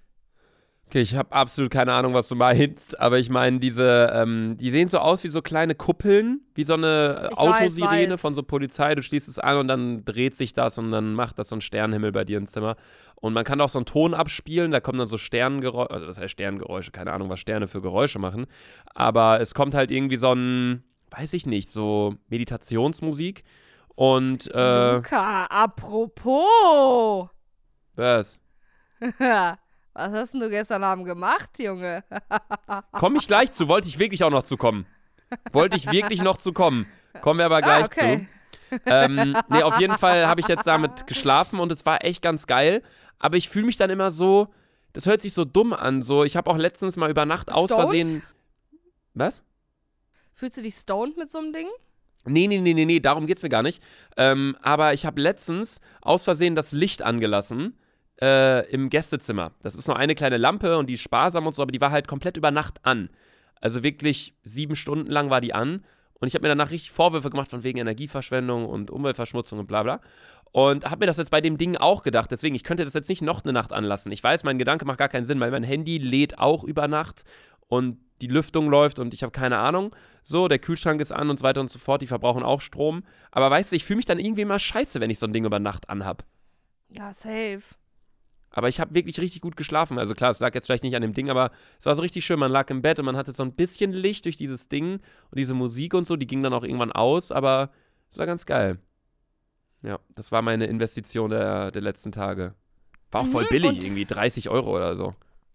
[0.86, 4.70] Okay, ich habe absolut keine Ahnung, was du meinst, aber ich meine, diese, ähm, die
[4.70, 8.20] sehen so aus wie so kleine Kuppeln, wie so eine äh, Ich Autosirene weiß, weiß.
[8.20, 8.94] von so Polizei.
[8.94, 11.62] Du schließt es an und dann dreht sich das und dann macht das so ein
[11.62, 12.76] Sternenhimmel bei dir ins Zimmer.
[13.14, 16.18] Und man kann auch so einen Ton abspielen, da kommen dann so Sternengeräusche, also das
[16.18, 18.44] heißt Sternengeräusche, keine Ahnung, was Sterne für Geräusche machen.
[18.94, 23.44] Aber es kommt halt irgendwie so ein, weiß ich nicht, so Meditationsmusik.
[23.94, 27.28] Und, äh, Luca, apropos.
[27.94, 28.40] was?
[29.94, 32.04] Was hast denn du gestern Abend gemacht, Junge?
[32.92, 34.86] Komme ich gleich zu, wollte ich wirklich auch noch zu kommen.
[35.52, 36.86] Wollte ich wirklich noch zu kommen.
[37.20, 38.28] Kommen wir aber gleich ah, okay.
[38.70, 38.80] zu.
[38.86, 42.46] Ähm, nee, auf jeden Fall habe ich jetzt damit geschlafen und es war echt ganz
[42.46, 42.82] geil.
[43.18, 44.48] Aber ich fühle mich dann immer so,
[44.94, 46.02] das hört sich so dumm an.
[46.02, 47.82] So, ich habe auch letztens mal über Nacht aus Stoned?
[47.82, 48.22] Versehen.
[49.14, 49.42] Was?
[50.34, 51.68] Fühlst du dich stoned mit so einem Ding?
[52.24, 53.82] Nee, nee, nee, nee, nee, darum geht's mir gar nicht.
[54.16, 57.76] Ähm, aber ich habe letztens aus Versehen das Licht angelassen
[58.22, 59.52] äh, im Gästezimmer.
[59.62, 61.90] Das ist nur eine kleine Lampe und die ist sparsam und so, aber die war
[61.90, 63.10] halt komplett über Nacht an.
[63.60, 65.84] Also wirklich sieben Stunden lang war die an.
[66.14, 69.82] Und ich habe mir danach richtig Vorwürfe gemacht von wegen Energieverschwendung und Umweltverschmutzung und bla
[69.82, 70.00] bla.
[70.52, 72.30] Und habe mir das jetzt bei dem Ding auch gedacht.
[72.30, 74.12] Deswegen, ich könnte das jetzt nicht noch eine Nacht anlassen.
[74.12, 77.24] Ich weiß, mein Gedanke macht gar keinen Sinn, weil mein Handy lädt auch über Nacht
[77.66, 79.96] und die Lüftung läuft und ich habe keine Ahnung.
[80.22, 82.02] So, der Kühlschrank ist an und so weiter und so fort.
[82.02, 83.02] Die verbrauchen auch Strom.
[83.32, 85.44] Aber weißt du, ich fühle mich dann irgendwie mal scheiße, wenn ich so ein Ding
[85.44, 86.24] über Nacht anhab.
[86.88, 87.62] Ja, safe.
[88.54, 89.98] Aber ich habe wirklich richtig gut geschlafen.
[89.98, 91.50] Also klar, es lag jetzt vielleicht nicht an dem Ding, aber
[91.80, 92.38] es war so richtig schön.
[92.38, 95.38] Man lag im Bett und man hatte so ein bisschen Licht durch dieses Ding und
[95.38, 96.16] diese Musik und so.
[96.16, 97.70] Die ging dann auch irgendwann aus, aber
[98.10, 98.78] es war ganz geil.
[99.82, 102.54] Ja, das war meine Investition der, der letzten Tage.
[103.10, 105.14] War auch voll Mhm, billig, irgendwie 30 Euro oder so.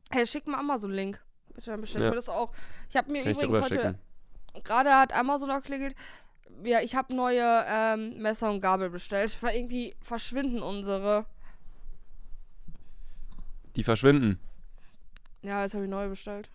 [0.09, 1.21] Hey, schick mal Amazon-Link.
[1.53, 2.09] Bitte, dann bestell Ja.
[2.09, 2.51] mir das auch.
[2.89, 3.95] Ich habe mir Kann übrigens heute,
[4.63, 5.95] gerade hat Amazon auch klingelt.
[6.63, 11.25] Ja, ich habe neue ähm, Messer und Gabel bestellt, weil irgendwie verschwinden unsere.
[13.77, 14.39] Die verschwinden.
[15.41, 16.49] Ja, jetzt habe ich neue bestellt.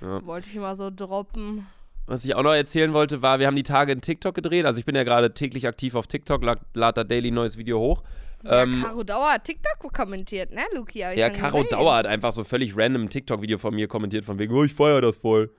[0.00, 0.22] Ja.
[0.26, 1.66] Wollte ich mal so droppen.
[2.06, 4.66] Was ich auch noch erzählen wollte, war, wir haben die Tage in TikTok gedreht.
[4.66, 7.78] Also ich bin ja gerade täglich aktiv auf TikTok, lad, lad da daily neues Video
[7.78, 8.02] hoch.
[8.44, 10.98] Ähm, ja, Caro Dauer hat TikTok kommentiert, ne, Luki?
[10.98, 11.70] Ja, Caro gesehen.
[11.70, 14.74] Dauer hat einfach so völlig random ein TikTok-Video von mir kommentiert, von wegen, oh, ich
[14.74, 15.54] feier das voll.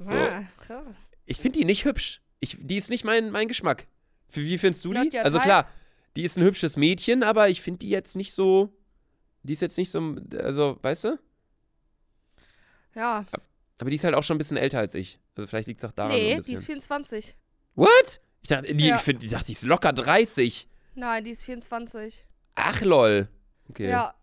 [0.00, 0.12] So.
[0.12, 0.84] Ah, krass.
[1.24, 2.20] Ich finde die nicht hübsch.
[2.40, 3.86] Ich, die ist nicht mein, mein Geschmack.
[4.28, 5.18] Für, wie findest du die?
[5.20, 5.68] Also klar,
[6.16, 8.72] die ist ein hübsches Mädchen, aber ich finde die jetzt nicht so.
[9.44, 10.16] Die ist jetzt nicht so.
[10.42, 11.18] Also, weißt du?
[12.94, 13.24] Ja,
[13.78, 15.18] Aber die ist halt auch schon ein bisschen älter als ich.
[15.36, 16.12] Also vielleicht liegt es auch daran.
[16.12, 17.36] nee, die ist 24.
[17.74, 18.20] What?
[18.42, 18.96] Ich dachte, die, Ja.
[18.96, 20.68] ich, ich dachte, die ist locker 30.
[20.94, 22.24] Nein, die ist 24.
[22.54, 23.28] Ach lol.
[23.68, 23.88] Okay.
[23.88, 24.14] Ja,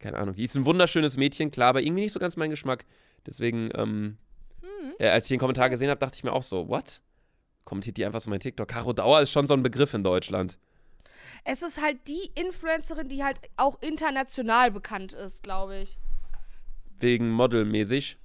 [0.00, 0.34] Keine Ahnung.
[0.34, 2.86] Die ist ein wunderschönes Mädchen, klar, aber irgendwie nicht so ganz mein Geschmack.
[3.26, 4.16] Deswegen, ähm,
[4.62, 4.94] Hm.
[4.98, 7.02] ja, als ich den Kommentar gesehen habe, dachte ich mir auch so, what?
[7.64, 8.66] Kommentiert die einfach so mein TikTok.
[8.68, 10.56] Caro Dauer ist schon so ein Begriff in Deutschland.
[11.44, 15.98] Es ist halt die Influencerin, die halt auch international bekannt ist, glaube ich.
[16.98, 18.18] Wegen Modelmäßig.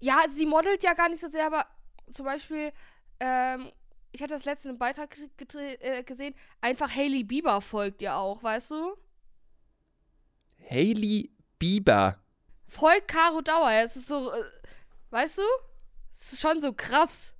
[0.00, 1.66] Ja, sie modelt ja gar nicht so sehr, aber
[2.12, 2.72] zum Beispiel,
[3.20, 3.70] ähm,
[4.12, 5.16] ich hatte das letzte im Beitrag
[5.54, 8.96] äh, gesehen, einfach Hailey Bieber folgt ihr auch, weißt du?
[10.70, 12.18] Hailey Bieber.
[12.68, 14.44] Folgt Caro Dauer, es ist so, äh,
[15.10, 15.42] weißt du?
[16.12, 17.34] Es ist schon so krass.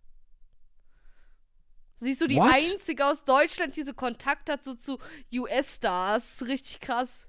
[2.00, 2.52] Sie ist so die What?
[2.52, 4.98] einzige aus Deutschland, die so Kontakt hat so zu
[5.34, 6.44] US-Stars.
[6.46, 7.26] Richtig krass.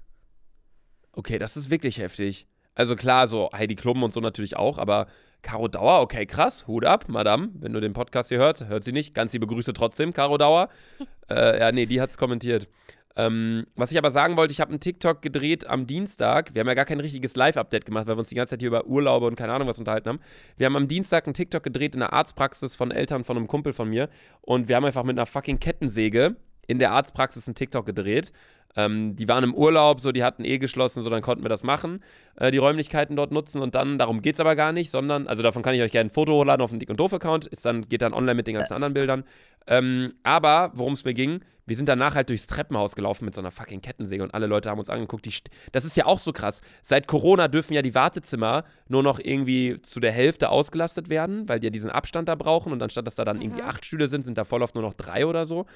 [1.12, 2.46] Okay, das ist wirklich heftig.
[2.74, 5.08] Also klar, so Heidi Klum und so natürlich auch, aber
[5.42, 7.50] Caro Dauer, okay, krass, Hut ab, Madame.
[7.54, 9.14] Wenn du den Podcast hier hörst, hört sie nicht.
[9.14, 10.68] Ganz liebe Grüße trotzdem, Caro Dauer.
[11.30, 12.68] äh, ja, nee, die hat's kommentiert.
[13.16, 16.54] Ähm, was ich aber sagen wollte, ich habe einen TikTok gedreht am Dienstag.
[16.54, 18.68] Wir haben ja gar kein richtiges Live-Update gemacht, weil wir uns die ganze Zeit hier
[18.68, 20.20] über Urlaube und keine Ahnung was unterhalten haben.
[20.56, 23.72] Wir haben am Dienstag einen TikTok gedreht in der Arztpraxis von Eltern von einem Kumpel
[23.72, 24.08] von mir.
[24.42, 26.36] Und wir haben einfach mit einer fucking Kettensäge
[26.66, 28.32] in der Arztpraxis einen TikTok gedreht.
[28.76, 31.64] Ähm, die waren im Urlaub, so die hatten eh geschlossen, so dann konnten wir das
[31.64, 32.02] machen,
[32.36, 35.42] äh, die Räumlichkeiten dort nutzen und dann, darum geht es aber gar nicht, sondern, also
[35.42, 37.88] davon kann ich euch gerne ein Foto hochladen auf dem Dick und Doof-Account, ist dann,
[37.88, 39.24] geht dann online mit den ganzen anderen Bildern.
[39.66, 43.40] Ähm, aber, worum es mir ging, wir sind danach halt durchs Treppenhaus gelaufen mit so
[43.40, 45.28] einer fucking Kettensäge und alle Leute haben uns angeguckt.
[45.70, 46.62] Das ist ja auch so krass.
[46.82, 51.60] Seit Corona dürfen ja die Wartezimmer nur noch irgendwie zu der Hälfte ausgelastet werden, weil
[51.60, 53.68] die ja diesen Abstand da brauchen und anstatt dass da dann irgendwie Mhm.
[53.68, 55.66] acht Stühle sind, sind da voll oft nur noch drei oder so.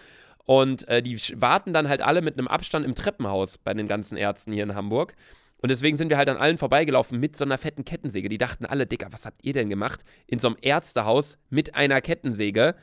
[0.44, 4.16] Und äh, die warten dann halt alle mit einem Abstand im Treppenhaus bei den ganzen
[4.16, 5.14] Ärzten hier in Hamburg.
[5.58, 8.28] Und deswegen sind wir halt an allen vorbeigelaufen mit so einer fetten Kettensäge.
[8.28, 10.00] Die dachten alle, Dicker, was habt ihr denn gemacht?
[10.26, 12.74] In so einem Ärztehaus mit einer Kettensäge.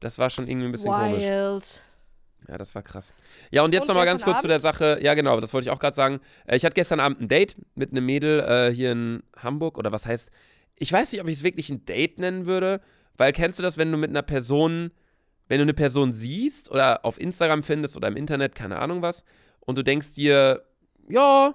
[0.00, 1.22] Das war schon irgendwie ein bisschen komisch.
[1.22, 1.82] Wild.
[2.48, 3.12] Ja, das war krass.
[3.50, 4.98] Ja, und jetzt nochmal ganz kurz zu der Sache.
[5.02, 6.20] Ja, genau, das wollte ich auch gerade sagen.
[6.46, 9.78] Äh, ich hatte gestern Abend ein Date mit einem Mädel äh, hier in Hamburg.
[9.78, 10.30] Oder was heißt,
[10.78, 12.80] ich weiß nicht, ob ich es wirklich ein Date nennen würde,
[13.16, 14.90] weil kennst du das, wenn du mit einer Person,
[15.48, 19.24] wenn du eine Person siehst oder auf Instagram findest oder im Internet, keine Ahnung was,
[19.60, 20.62] und du denkst dir,
[21.08, 21.54] ja,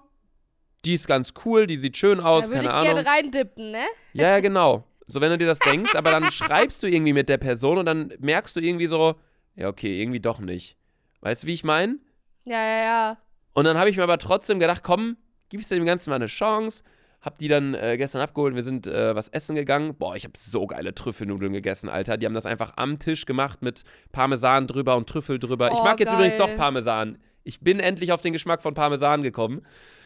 [0.86, 2.96] die ist ganz cool, die sieht schön aus, Da keine ich Ahnung.
[2.96, 3.84] gerne reindippen, ne?
[4.14, 4.84] Ja, ja, genau.
[5.08, 7.86] So, wenn du dir das denkst, aber dann schreibst du irgendwie mit der Person und
[7.86, 9.16] dann merkst du irgendwie so,
[9.56, 10.78] ja, okay, irgendwie doch nicht.
[11.20, 11.98] Weißt du, wie ich meine?
[12.46, 13.18] Ja, ja, ja.
[13.54, 15.18] Und dann habe ich mir aber trotzdem gedacht, komm,
[15.50, 16.84] gibst du dem Ganzen mal eine Chance.
[17.22, 19.96] Hab die dann äh, gestern abgeholt, wir sind äh, was essen gegangen.
[19.96, 22.18] Boah, ich habe so geile Trüffelnudeln gegessen, Alter.
[22.18, 25.72] Die haben das einfach am Tisch gemacht mit Parmesan drüber und Trüffel drüber.
[25.72, 27.20] ich Oh, mag jetzt übrigens doch Parmesan.
[27.44, 29.66] Ich bin endlich auf den Geschmack von Parmesan gekommen.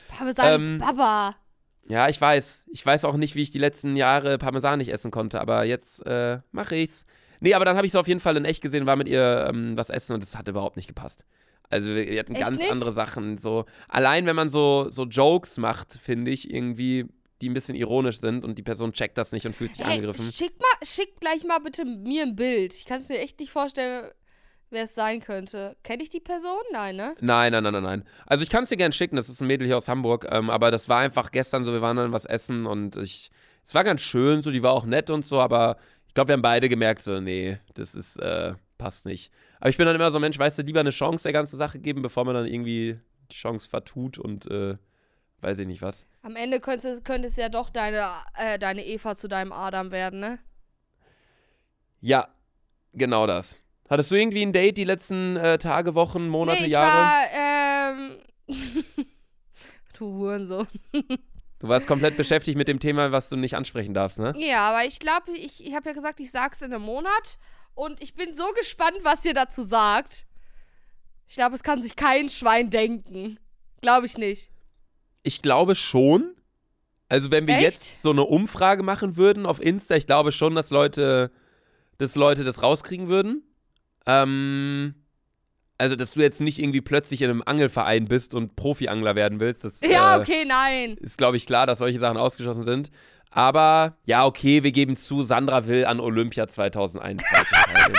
[0.10, 1.36] Parmesan Ähm, ist Baba.
[1.88, 2.66] Ja, ich weiß.
[2.72, 6.06] Ich weiß auch nicht, wie ich die letzten Jahre Parmesan nicht essen konnte, aber jetzt
[6.06, 7.06] äh, mache ich's.
[7.40, 9.46] Nee, aber dann habe ich sie auf jeden Fall in echt gesehen, war mit ihr
[9.50, 11.26] ähm, was essen und es hat überhaupt nicht gepasst.
[11.70, 12.72] Also wir, hatten Echt ganz nicht?
[12.72, 13.38] andere Sachen.
[13.38, 17.06] So allein wenn man so so Jokes macht, finde ich irgendwie
[17.42, 19.96] die ein bisschen ironisch sind und die Person checkt das nicht und fühlt sich Hey,
[19.96, 20.32] angegriffen.
[20.32, 22.74] schick, mal, schick gleich mal bitte mir ein Bild.
[22.74, 24.10] Ich kann es mir echt nicht vorstellen,
[24.70, 25.76] wer es sein könnte.
[25.84, 26.62] Kenne ich die Person?
[26.72, 27.14] Nein, ne?
[27.20, 28.04] Nein, nein, nein, nein, nein.
[28.26, 30.50] Also ich kann es dir gerne schicken, das ist ein Mädel hier aus Hamburg, ähm,
[30.50, 33.30] aber das war einfach gestern so, wir waren dann was essen und ich,
[33.66, 36.34] es war ganz schön, so, die war auch nett und so, aber ich glaube, wir
[36.34, 39.32] haben beide gemerkt, so, nee, das ist, äh, passt nicht.
[39.60, 41.80] Aber ich bin dann immer so, Mensch, weißt du, lieber eine Chance der ganzen Sache
[41.80, 43.00] geben, bevor man dann irgendwie
[43.32, 44.78] die Chance vertut und, äh,
[45.42, 46.06] weiß ich nicht was.
[46.22, 50.20] Am Ende könnte, könnte es ja doch deine, äh, deine Eva zu deinem Adam werden,
[50.20, 50.40] ne?
[52.02, 52.28] Ja,
[52.94, 53.62] genau das.
[53.90, 57.28] Hattest du irgendwie ein Date die letzten äh, Tage, Wochen, Monate, nee, ich Jahre?
[57.32, 58.18] War, ähm.
[59.98, 60.68] du Hurensohn.
[61.60, 64.34] Du warst komplett beschäftigt mit dem Thema, was du nicht ansprechen darfst, ne?
[64.38, 67.40] Ja, aber ich glaube, ich, ich habe ja gesagt, ich sag's in einem Monat.
[67.76, 70.26] Und ich bin so gespannt, was ihr dazu sagt.
[71.28, 73.40] Ich glaube, es kann sich kein Schwein denken.
[73.82, 74.50] Glaube ich nicht.
[75.24, 76.36] Ich glaube schon.
[77.10, 77.64] Also, wenn wir Echt?
[77.64, 81.32] jetzt so eine Umfrage machen würden auf Insta, ich glaube schon, dass Leute,
[81.98, 83.44] dass Leute das rauskriegen würden.
[84.08, 84.96] Ähm,
[85.78, 89.64] also, dass du jetzt nicht irgendwie plötzlich in einem Angelverein bist und Profi-Angler werden willst,
[89.66, 90.96] das Ja, äh, okay, nein.
[90.98, 92.92] ist, glaube ich, klar, dass solche Sachen ausgeschlossen sind.
[93.36, 97.98] Aber ja, okay, wir geben zu, Sandra will an Olympia 2021 teilnehmen.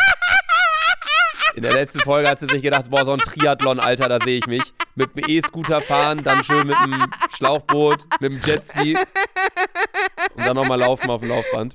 [1.55, 4.39] In der letzten Folge hat sie sich gedacht, boah, so ein Triathlon, Alter, da sehe
[4.39, 4.73] ich mich.
[4.95, 6.95] Mit dem E-Scooter fahren, dann schön mit dem
[7.37, 11.75] Schlauchboot, mit dem Jetski und dann nochmal laufen auf dem Laufband.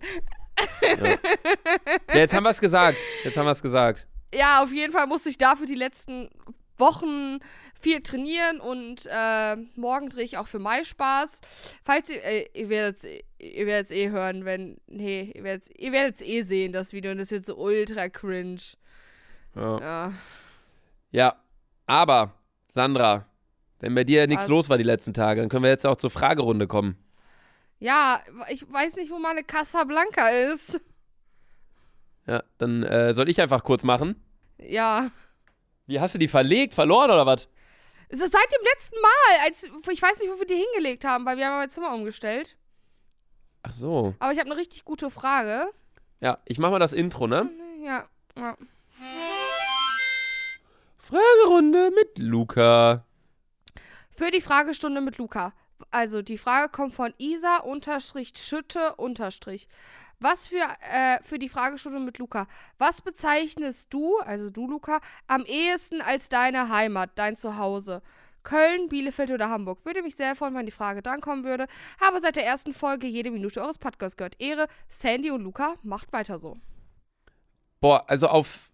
[0.82, 1.06] Ja.
[1.06, 1.18] ja,
[2.16, 2.98] jetzt haben wir es gesagt.
[3.24, 4.08] Jetzt haben wir es gesagt.
[4.34, 6.30] Ja, auf jeden Fall musste ich dafür die letzten
[6.82, 7.40] Wochen
[7.80, 11.40] viel trainieren und äh, morgen drehe ich auch für Mai Spaß.
[11.86, 12.98] Falls ihr, äh, ihr werdet
[13.40, 17.20] ihr werdet eh hören, wenn, nee, ihr werdet ihr werdet's eh sehen, das Video, und
[17.20, 18.62] das wird so ultra cringe.
[19.56, 19.80] Ja.
[19.80, 20.14] Ja.
[21.12, 21.36] ja,
[21.88, 22.34] aber,
[22.68, 23.26] Sandra,
[23.80, 24.50] wenn bei dir nichts Was?
[24.50, 26.98] los war die letzten Tage, dann können wir jetzt auch zur Fragerunde kommen.
[27.80, 30.80] Ja, ich weiß nicht, wo meine Casablanca ist.
[32.28, 34.22] Ja, dann äh, soll ich einfach kurz machen.
[34.60, 35.10] Ja.
[35.92, 37.50] Wie hast du die verlegt, verloren oder was?
[38.10, 41.48] Seit dem letzten Mal, als ich weiß nicht, wo wir die hingelegt haben, weil wir
[41.48, 42.56] haben mein Zimmer umgestellt.
[43.64, 44.16] Ach so.
[44.20, 45.70] Aber ich habe eine richtig gute Frage.
[46.22, 47.50] Ja, ich mach mal das Intro, ne?
[47.84, 48.56] Ja, ja.
[50.98, 53.04] Fragerunde mit Luca.
[54.12, 55.52] Für die Fragestunde mit Luca.
[55.90, 57.66] Also die Frage kommt von Isa
[58.38, 59.68] Schütte unterstrich.
[60.22, 60.64] Was für,
[60.94, 62.48] äh, für die Fragestunde mit Luca.
[62.78, 68.02] Was bezeichnest du, also du Luca, am ehesten als deine Heimat, dein Zuhause?
[68.44, 69.84] Köln, Bielefeld oder Hamburg?
[69.84, 71.68] Würde mich sehr freuen, wenn die Frage dann kommen würde.
[72.00, 74.40] Habe seit der ersten Folge jede Minute eures Podcasts gehört.
[74.40, 76.58] Ehre, Sandy und Luca, macht weiter so.
[77.80, 78.72] Boah, also auf,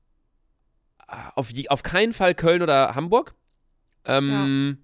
[1.35, 3.33] auf, auf keinen Fall Köln oder Hamburg.
[4.05, 4.83] Ähm,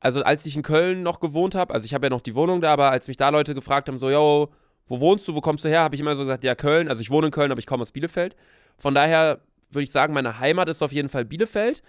[0.00, 2.60] Also als ich in Köln noch gewohnt habe, also ich habe ja noch die Wohnung
[2.60, 4.52] da, aber als mich da Leute gefragt haben, so, yo,
[4.88, 6.88] wo wohnst du, wo kommst du her, habe ich immer so gesagt, ja, Köln.
[6.88, 8.36] Also ich wohne in Köln, aber ich komme aus Bielefeld.
[8.78, 11.82] Von daher würde ich sagen, meine Heimat ist auf jeden Fall Bielefeld.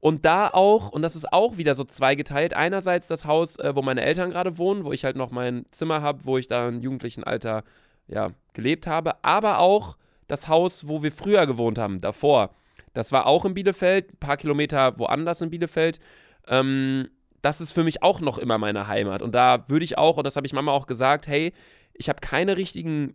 [0.00, 3.80] Und da auch, und das ist auch wieder so zweigeteilt, einerseits das Haus, äh, wo
[3.80, 6.82] meine Eltern gerade wohnen, wo ich halt noch mein Zimmer habe, wo ich da im
[6.82, 7.64] jugendlichen Alter
[8.06, 9.96] ja, gelebt habe, aber auch
[10.26, 12.50] das Haus, wo wir früher gewohnt haben, davor.
[12.92, 15.98] Das war auch in Bielefeld, ein paar Kilometer woanders in Bielefeld.
[16.48, 17.08] Ähm,
[17.42, 19.22] das ist für mich auch noch immer meine Heimat.
[19.22, 21.52] Und da würde ich auch, und das habe ich Mama auch gesagt, hey,
[21.94, 23.14] ich habe keine richtigen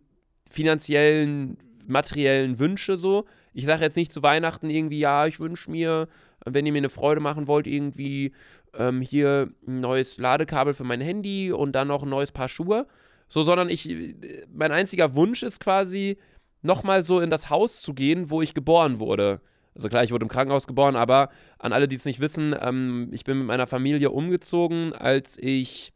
[0.50, 1.58] finanziellen,
[1.88, 3.26] materiellen Wünsche so.
[3.54, 6.08] Ich sage jetzt nicht zu Weihnachten irgendwie, ja, ich wünsche mir,
[6.46, 8.34] wenn ihr mir eine Freude machen wollt, irgendwie
[8.74, 12.88] ähm, hier ein neues Ladekabel für mein Handy und dann noch ein neues Paar Schuhe.
[13.28, 16.18] So, sondern ich, äh, mein einziger Wunsch ist quasi,
[16.62, 19.42] nochmal so in das Haus zu gehen, wo ich geboren wurde.
[19.76, 23.10] Also klar, ich wurde im Krankenhaus geboren, aber an alle, die es nicht wissen, ähm,
[23.12, 25.94] ich bin mit meiner Familie umgezogen, als ich,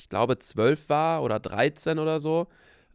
[0.00, 2.48] ich glaube, zwölf war oder 13 oder so.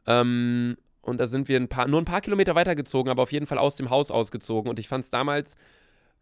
[0.07, 3.45] Ähm, und da sind wir ein paar, nur ein paar Kilometer weitergezogen, aber auf jeden
[3.45, 4.69] Fall aus dem Haus ausgezogen.
[4.69, 5.55] Und ich fand es damals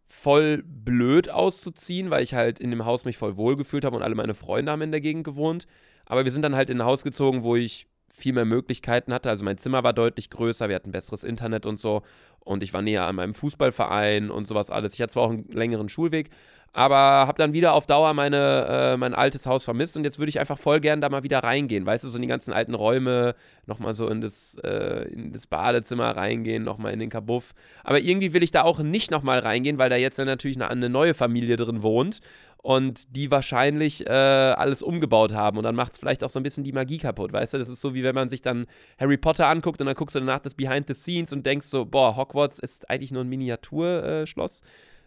[0.05, 4.03] voll blöd auszuziehen, weil ich halt in dem Haus mich voll wohl gefühlt habe und
[4.03, 5.67] alle meine Freunde haben in der Gegend gewohnt.
[6.05, 9.29] Aber wir sind dann halt in ein Haus gezogen, wo ich viel mehr Möglichkeiten hatte.
[9.29, 12.03] Also mein Zimmer war deutlich größer, wir hatten besseres Internet und so.
[12.41, 14.95] Und ich war näher an meinem Fußballverein und sowas alles.
[14.95, 16.29] Ich hatte zwar auch einen längeren Schulweg,
[16.74, 20.30] aber habe dann wieder auf Dauer meine, äh, mein altes Haus vermisst und jetzt würde
[20.30, 21.86] ich einfach voll gern da mal wieder reingehen.
[21.86, 23.36] Weißt du, so in die ganzen alten Räume,
[23.67, 27.53] nochmal so in das, äh, in das Badezimmer reingehen, nochmal in den Kabuff.
[27.84, 30.67] Aber irgendwie will ich da auch nicht nochmal reingehen, weil da jetzt dann natürlich eine,
[30.71, 32.21] eine neue Familie drin wohnt
[32.57, 36.43] und die wahrscheinlich äh, alles umgebaut haben und dann macht es vielleicht auch so ein
[36.43, 37.59] bisschen die Magie kaputt, weißt du?
[37.59, 38.65] Das ist so, wie wenn man sich dann
[38.97, 41.86] Harry Potter anguckt und dann guckst du danach das Behind the Scenes und denkst so,
[41.86, 44.63] boah, Hogwarts ist eigentlich nur ein Miniaturschloss.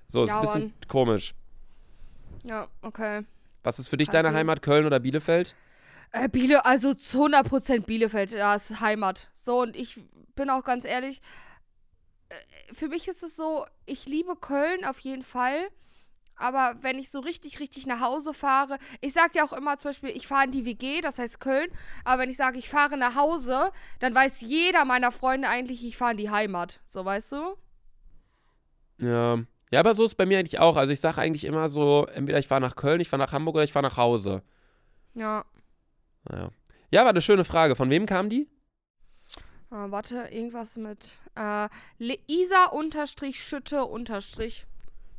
[0.09, 1.35] so, ist ein bisschen komisch.
[2.49, 3.25] Ja, okay.
[3.63, 5.55] Was ist für dich Also- deine Heimat, Köln oder Bielefeld?
[6.13, 9.29] Äh, Biele, also zu 100% Bielefeld, ja, ist Heimat.
[9.35, 9.99] So, und ich
[10.37, 11.21] bin auch ganz ehrlich,
[12.29, 12.35] äh,
[12.75, 15.69] für mich ist es so, ich liebe Köln auf jeden Fall.
[16.39, 19.89] Aber wenn ich so richtig, richtig nach Hause fahre, ich sage ja auch immer zum
[19.89, 21.71] Beispiel, ich fahre in die WG, das heißt Köln,
[22.05, 25.97] aber wenn ich sage, ich fahre nach Hause, dann weiß jeder meiner Freunde eigentlich, ich
[25.97, 26.81] fahre in die Heimat.
[26.85, 27.57] So, weißt du?
[28.99, 29.39] Ja.
[29.73, 30.77] Ja, aber so ist es bei mir eigentlich auch.
[30.77, 33.57] Also ich sage eigentlich immer so, entweder ich fahre nach Köln, ich fahre nach Hamburg
[33.57, 34.43] oder ich fahre nach Hause.
[35.14, 35.45] Ja.
[36.29, 36.51] Naja.
[36.93, 37.75] Ja, war eine schöne Frage.
[37.75, 38.49] Von wem kam die?
[39.71, 44.67] Ah, warte, irgendwas mit äh, Le- Isa unterstrich Schütte unterstrich.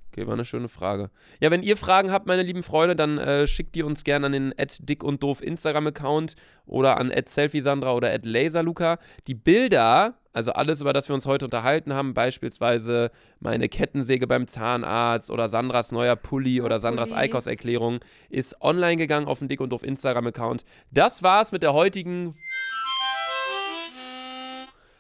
[0.10, 1.12] Okay, war eine schöne Frage.
[1.42, 4.32] Ja, wenn ihr Fragen habt, meine lieben Freunde, dann äh, schickt die uns gerne an
[4.32, 6.36] den dick und doof Instagram-Account
[6.66, 8.98] oder an selfiesandra oder laserluca.
[9.28, 13.10] Die Bilder, also alles, über das wir uns heute unterhalten haben, beispielsweise
[13.40, 17.22] meine Kettensäge beim Zahnarzt oder Sandras neuer Pulli oder Sandras Pulli.
[17.22, 20.64] Einkaufserklärung, ist online gegangen auf dem dick und doof Instagram-Account.
[20.92, 22.36] Das war's mit der heutigen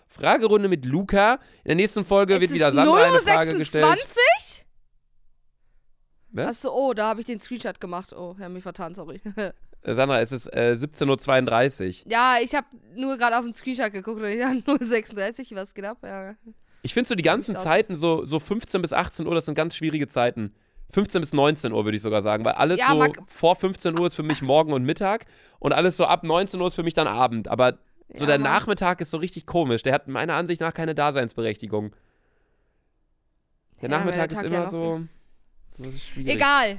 [0.08, 1.34] Fragerunde mit Luca.
[1.64, 3.58] In der nächsten Folge Es wird wieder Sandra eine Frage 0,26?
[3.60, 4.66] gestellt.
[6.32, 6.48] Was?
[6.48, 8.12] Achso, oh, da habe ich den Screenshot gemacht.
[8.12, 9.22] Oh, ich habe mich vertan, sorry.
[9.84, 12.12] Äh, Sandra, es ist äh, 17.32 Uhr.
[12.12, 15.86] ja, ich habe nur gerade auf den Screenshot geguckt und ich habe 0,36, was geht
[15.86, 15.98] ab?
[16.04, 16.36] Ja.
[16.82, 17.56] Ich finde so die ganzen.
[17.56, 20.54] Zeiten, so, so 15 bis 18 Uhr, das sind ganz schwierige Zeiten.
[20.92, 24.08] 15 bis 19 Uhr würde ich sogar sagen, weil alles Ja, so vor 15 Uhr
[24.08, 25.26] ist für mich Morgen und Mittag
[25.60, 27.50] und alles so ab 19 Uhr ist für mich dann Abend.
[27.50, 27.80] Aber
[28.14, 28.54] so Ja, der Mann.
[28.54, 29.84] Nachmittag ist so richtig komisch.
[29.84, 31.94] Der hat meiner Ansicht nach keine Daseinsberechtigung.
[33.82, 35.02] Der Ja, Nachmittag ist der ja immer so,
[35.78, 36.16] so ist.
[36.18, 36.78] Egal.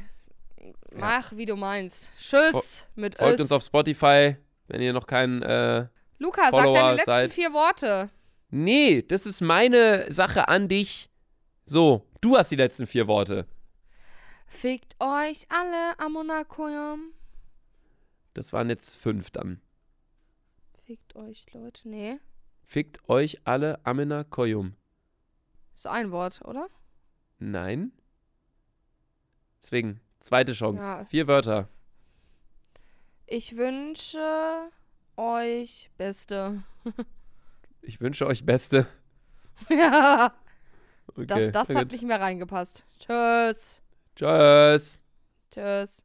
[0.95, 2.11] Mach, wie du meinst.
[2.19, 3.41] Tschüss mit Folgt Ös.
[3.43, 4.37] uns auf Spotify,
[4.67, 5.43] wenn ihr noch keinen.
[5.43, 5.87] Äh
[6.19, 7.33] Luca, sag Follower deine letzten seid.
[7.33, 8.11] vier Worte.
[8.51, 11.11] nee, das ist meine Sache an dich.
[11.65, 13.47] So, du hast die letzten vier Worte.
[14.47, 17.13] Fickt euch alle am Monakoyam.
[18.35, 19.61] Das waren jetzt fünf dann.
[20.85, 21.89] Fickt euch, Leute.
[21.89, 22.19] Nee.
[22.65, 24.75] Fickt euch alle Amena Koyum.
[25.75, 26.69] Ist ein Wort, oder?
[27.39, 27.93] Nein.
[29.63, 30.87] Deswegen, zweite Chance.
[30.87, 31.05] Ja.
[31.07, 31.69] Vier Wörter.
[33.27, 34.71] Ich wünsche
[35.17, 36.63] euch Beste.
[37.83, 38.87] Ich wünsche euch Beste.
[39.69, 40.33] ja.
[41.09, 42.85] Okay, Das, das hat nicht mehr reingepasst.
[42.99, 43.83] Tschüss.
[44.15, 45.03] Tschüss.
[45.51, 46.05] Tschüss.